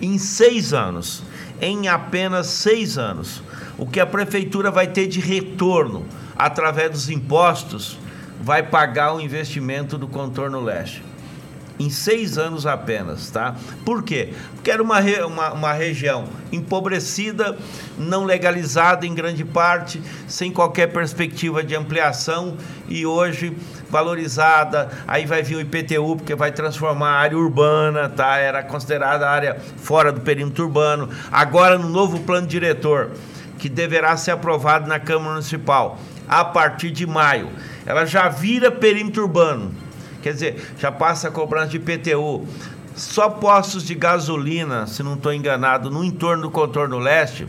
[0.00, 1.22] Em seis anos,
[1.60, 3.42] em apenas seis anos,
[3.76, 6.06] o que a prefeitura vai ter de retorno
[6.36, 7.98] através dos impostos
[8.40, 11.04] vai pagar o investimento do contorno leste.
[11.78, 13.54] Em seis anos apenas, tá?
[13.86, 14.34] Por quê?
[14.54, 17.56] Porque era uma, uma, uma região empobrecida,
[17.96, 23.56] não legalizada em grande parte, sem qualquer perspectiva de ampliação e hoje
[23.88, 24.90] valorizada.
[25.08, 28.36] Aí vai vir o IPTU, porque vai transformar a área urbana, tá?
[28.36, 31.08] Era considerada área fora do perímetro urbano.
[31.32, 33.12] Agora, no novo plano diretor,
[33.58, 37.48] que deverá ser aprovado na Câmara Municipal a partir de maio
[37.86, 39.72] ela já vira perímetro urbano.
[40.22, 42.46] Quer dizer, já passa a cobrança de IPTU.
[42.94, 47.48] Só postos de gasolina, se não estou enganado, no entorno do contorno leste,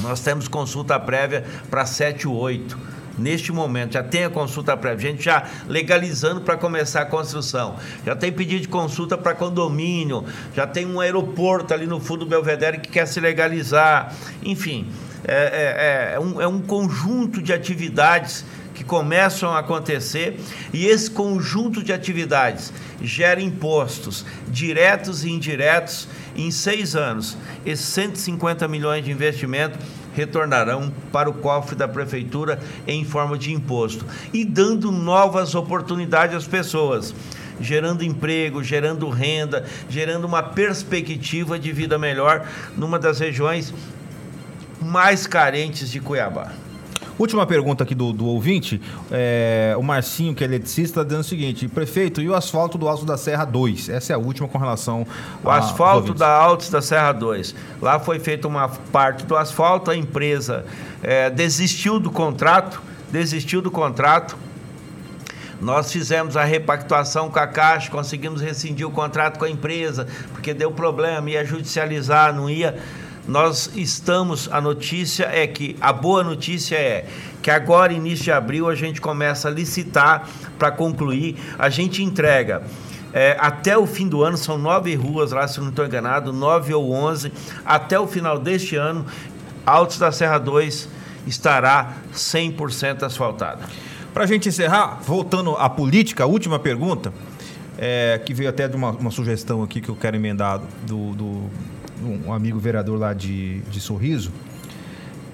[0.00, 5.10] nós temos consulta prévia para 7 ou 8 neste momento, já tem a consulta prévia,
[5.10, 10.66] gente já legalizando para começar a construção, já tem pedido de consulta para condomínio, já
[10.66, 14.88] tem um aeroporto ali no fundo do Belvedere que quer se legalizar, enfim,
[15.24, 18.44] é, é, é, um, é um conjunto de atividades
[18.74, 20.40] que começam a acontecer
[20.72, 27.36] e esse conjunto de atividades gera impostos diretos e indiretos em seis anos.
[27.64, 29.78] Esses 150 milhões de investimento
[30.14, 36.46] retornarão para o cofre da prefeitura em forma de imposto e dando novas oportunidades às
[36.46, 37.14] pessoas
[37.60, 42.46] gerando emprego, gerando renda, gerando uma perspectiva de vida melhor
[42.76, 43.72] numa das regiões
[44.80, 46.52] mais carentes de Cuiabá.
[47.22, 48.82] Última pergunta aqui do, do ouvinte.
[49.08, 52.88] É, o Marcinho, que é eletricista, está dizendo o seguinte: prefeito, e o asfalto do
[52.88, 53.90] Alto da Serra 2?
[53.90, 55.06] Essa é a última com relação
[55.40, 57.54] O asfalto da Altos da Serra 2.
[57.80, 60.64] Lá foi feita uma parte do asfalto, a empresa
[61.00, 64.36] é, desistiu do contrato, desistiu do contrato.
[65.60, 70.52] Nós fizemos a repactuação com a Caixa, conseguimos rescindir o contrato com a empresa, porque
[70.52, 72.80] deu problema, ia judicializar, não ia
[73.26, 77.06] nós estamos, a notícia é que, a boa notícia é
[77.40, 82.62] que agora, início de abril, a gente começa a licitar para concluir, a gente entrega.
[83.12, 86.72] É, até o fim do ano, são nove ruas lá, se não estou enganado, nove
[86.72, 87.32] ou onze.
[87.64, 89.04] Até o final deste ano,
[89.66, 90.88] Altos da Serra 2
[91.26, 93.60] estará 100% asfaltada.
[94.12, 97.12] Para a gente encerrar, voltando à política, última pergunta,
[97.78, 101.50] é, que veio até de uma, uma, sugestão aqui que eu quero emendar do, do
[102.08, 104.32] um amigo vereador lá de, de Sorriso,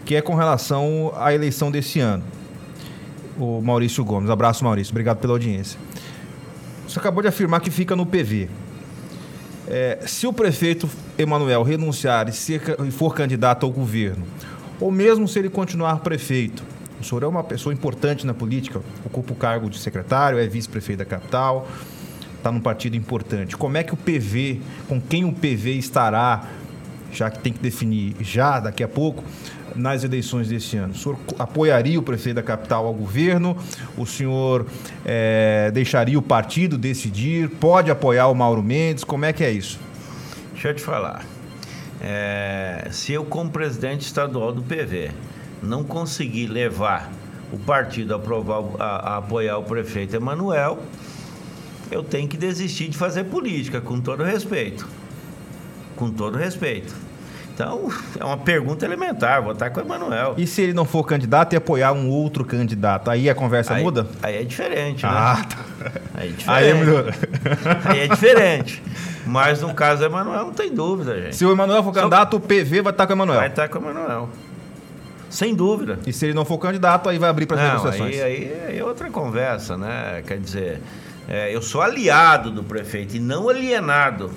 [0.04, 2.24] que é com relação à eleição desse ano.
[3.38, 4.30] O Maurício Gomes.
[4.30, 4.92] Abraço, Maurício.
[4.92, 5.78] Obrigado pela audiência.
[6.86, 8.48] Você acabou de afirmar que fica no PV.
[9.66, 10.88] É, se o prefeito
[11.18, 14.24] Emanuel renunciar e, ser, e for candidato ao governo,
[14.80, 16.64] ou mesmo se ele continuar prefeito,
[17.00, 21.00] o senhor é uma pessoa importante na política, ocupa o cargo de secretário, é vice-prefeito
[21.00, 21.68] da capital,
[22.38, 23.56] está num partido importante.
[23.56, 26.44] Como é que o PV, com quem o PV estará,
[27.12, 29.22] já que tem que definir já, daqui a pouco,
[29.74, 30.94] nas eleições deste ano?
[30.94, 33.56] O senhor apoiaria o prefeito da capital ao governo?
[33.96, 34.66] O senhor
[35.04, 37.48] é, deixaria o partido decidir?
[37.48, 39.04] Pode apoiar o Mauro Mendes?
[39.04, 39.78] Como é que é isso?
[40.52, 41.24] Deixa eu te falar.
[42.00, 45.10] É, se eu, como presidente estadual do PV,
[45.62, 47.10] não conseguir levar
[47.52, 50.78] o partido a, aprovar, a, a apoiar o prefeito Emanuel,
[51.90, 54.86] eu tenho que desistir de fazer política, com todo respeito.
[55.96, 56.94] Com todo respeito.
[57.54, 60.34] Então, é uma pergunta elementar, votar com o Emanuel.
[60.36, 63.82] E se ele não for candidato e apoiar um outro candidato, aí a conversa aí,
[63.82, 64.06] muda?
[64.22, 65.10] Aí é diferente, né?
[65.12, 65.58] Ah, tá.
[66.14, 66.50] Aí é diferente.
[66.50, 68.82] Aí, é aí é diferente.
[69.26, 71.34] Mas no caso do Emanuel, não tem dúvida, gente.
[71.34, 73.40] Se o Emanuel for candidato, o PV vai estar com o Emanuel.
[73.40, 74.28] Vai estar com o Emanuel.
[75.28, 75.98] Sem dúvida.
[76.06, 78.20] E se ele não for candidato, aí vai abrir para as negociações.
[78.20, 80.22] Aí, aí é outra conversa, né?
[80.24, 80.80] Quer dizer,
[81.28, 84.32] é, eu sou aliado do prefeito e não alienado.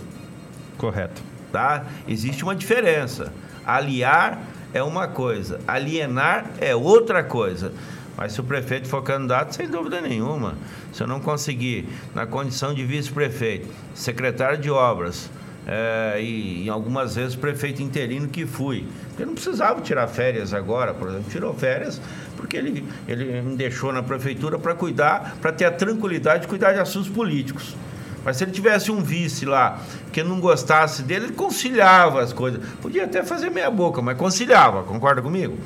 [0.77, 1.21] Correto.
[1.51, 1.85] Tá?
[2.07, 3.31] Existe uma diferença.
[3.65, 4.41] Aliar
[4.73, 7.71] é uma coisa, alienar é outra coisa.
[8.17, 10.55] Mas se o prefeito for candidato, sem dúvida nenhuma,
[10.91, 15.29] se eu não conseguir, na condição de vice-prefeito, secretário de obras,
[15.67, 18.85] é, e, e algumas vezes prefeito interino que fui.
[19.17, 22.01] Eu não precisava tirar férias agora, por exemplo, tirou férias
[22.35, 26.73] porque ele, ele me deixou na prefeitura para cuidar, para ter a tranquilidade de cuidar
[26.73, 27.75] de assuntos políticos.
[28.23, 29.81] Mas se ele tivesse um vice lá
[30.11, 32.61] que não gostasse dele, ele conciliava as coisas.
[32.81, 35.57] Podia até fazer meia boca, mas conciliava, concorda comigo?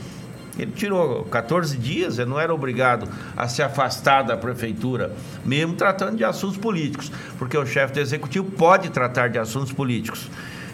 [0.57, 5.11] Ele tirou 14 dias, ele não era obrigado a se afastar da prefeitura,
[5.43, 10.29] mesmo tratando de assuntos políticos, porque o chefe do executivo pode tratar de assuntos políticos.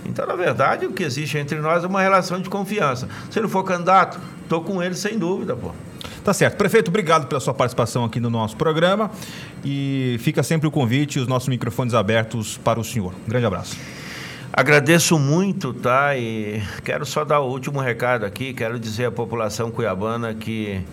[0.06, 3.08] Então, na verdade, o que existe entre nós é uma relação de confiança.
[3.30, 5.72] Se ele for candidato, estou com ele sem dúvida, pô.
[6.24, 6.56] Tá certo.
[6.58, 9.12] Prefeito, obrigado pela sua participação aqui no nosso programa.
[9.64, 13.14] E fica sempre o convite e os nossos microfones abertos para o senhor.
[13.26, 13.76] Um grande abraço.
[14.54, 16.18] Agradeço muito, tá?
[16.18, 18.54] E quero só dar o último recado aqui.
[18.54, 20.84] Quero dizer à população cuiabana que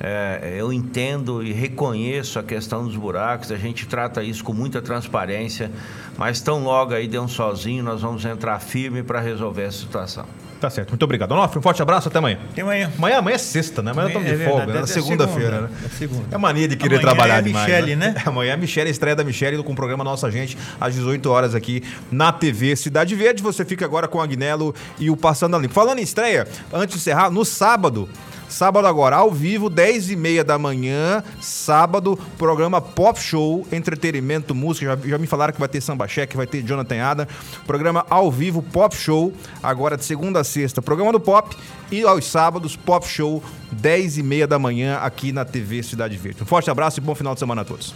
[0.00, 4.82] é, eu entendo e reconheço a questão dos buracos, a gente trata isso com muita
[4.82, 5.70] transparência,
[6.16, 10.26] mas tão logo aí deu um sozinho, nós vamos entrar firme para resolver essa situação.
[10.64, 10.88] Tá certo.
[10.92, 11.32] Muito obrigado.
[11.32, 12.08] Onofre, um forte abraço.
[12.08, 12.38] Até amanhã.
[12.50, 12.90] Até amanhã.
[12.96, 13.90] Amanhã, amanhã é sexta, né?
[13.90, 14.66] Amanhã estamos é de folga.
[14.66, 14.80] Né?
[14.80, 15.68] É segunda-feira, né?
[15.84, 16.24] É segunda.
[16.30, 17.66] É mania de querer amanhã trabalhar é demais.
[17.66, 18.14] Michele, né?
[18.16, 18.22] né?
[18.24, 21.54] Amanhã é a Michele, estreia da Michele com o programa Nossa Gente, às 18 horas
[21.54, 23.42] aqui na TV Cidade Verde.
[23.42, 25.74] Você fica agora com o Agnello e o Passando a Limpo.
[25.74, 28.08] Falando em estreia, antes de encerrar, no sábado,
[28.48, 34.86] Sábado agora, ao vivo, 10 e meia da manhã, sábado, programa Pop Show, entretenimento, música.
[34.86, 37.28] Já, já me falaram que vai ter Samba Cheque, vai ter Jonathan Ada.
[37.66, 39.32] Programa ao vivo, Pop Show,
[39.62, 41.56] agora de segunda a sexta, programa do Pop.
[41.90, 43.42] E aos sábados, Pop Show,
[43.72, 46.42] 10 e meia da manhã, aqui na TV Cidade Verde.
[46.42, 47.94] Um forte abraço e bom final de semana a todos.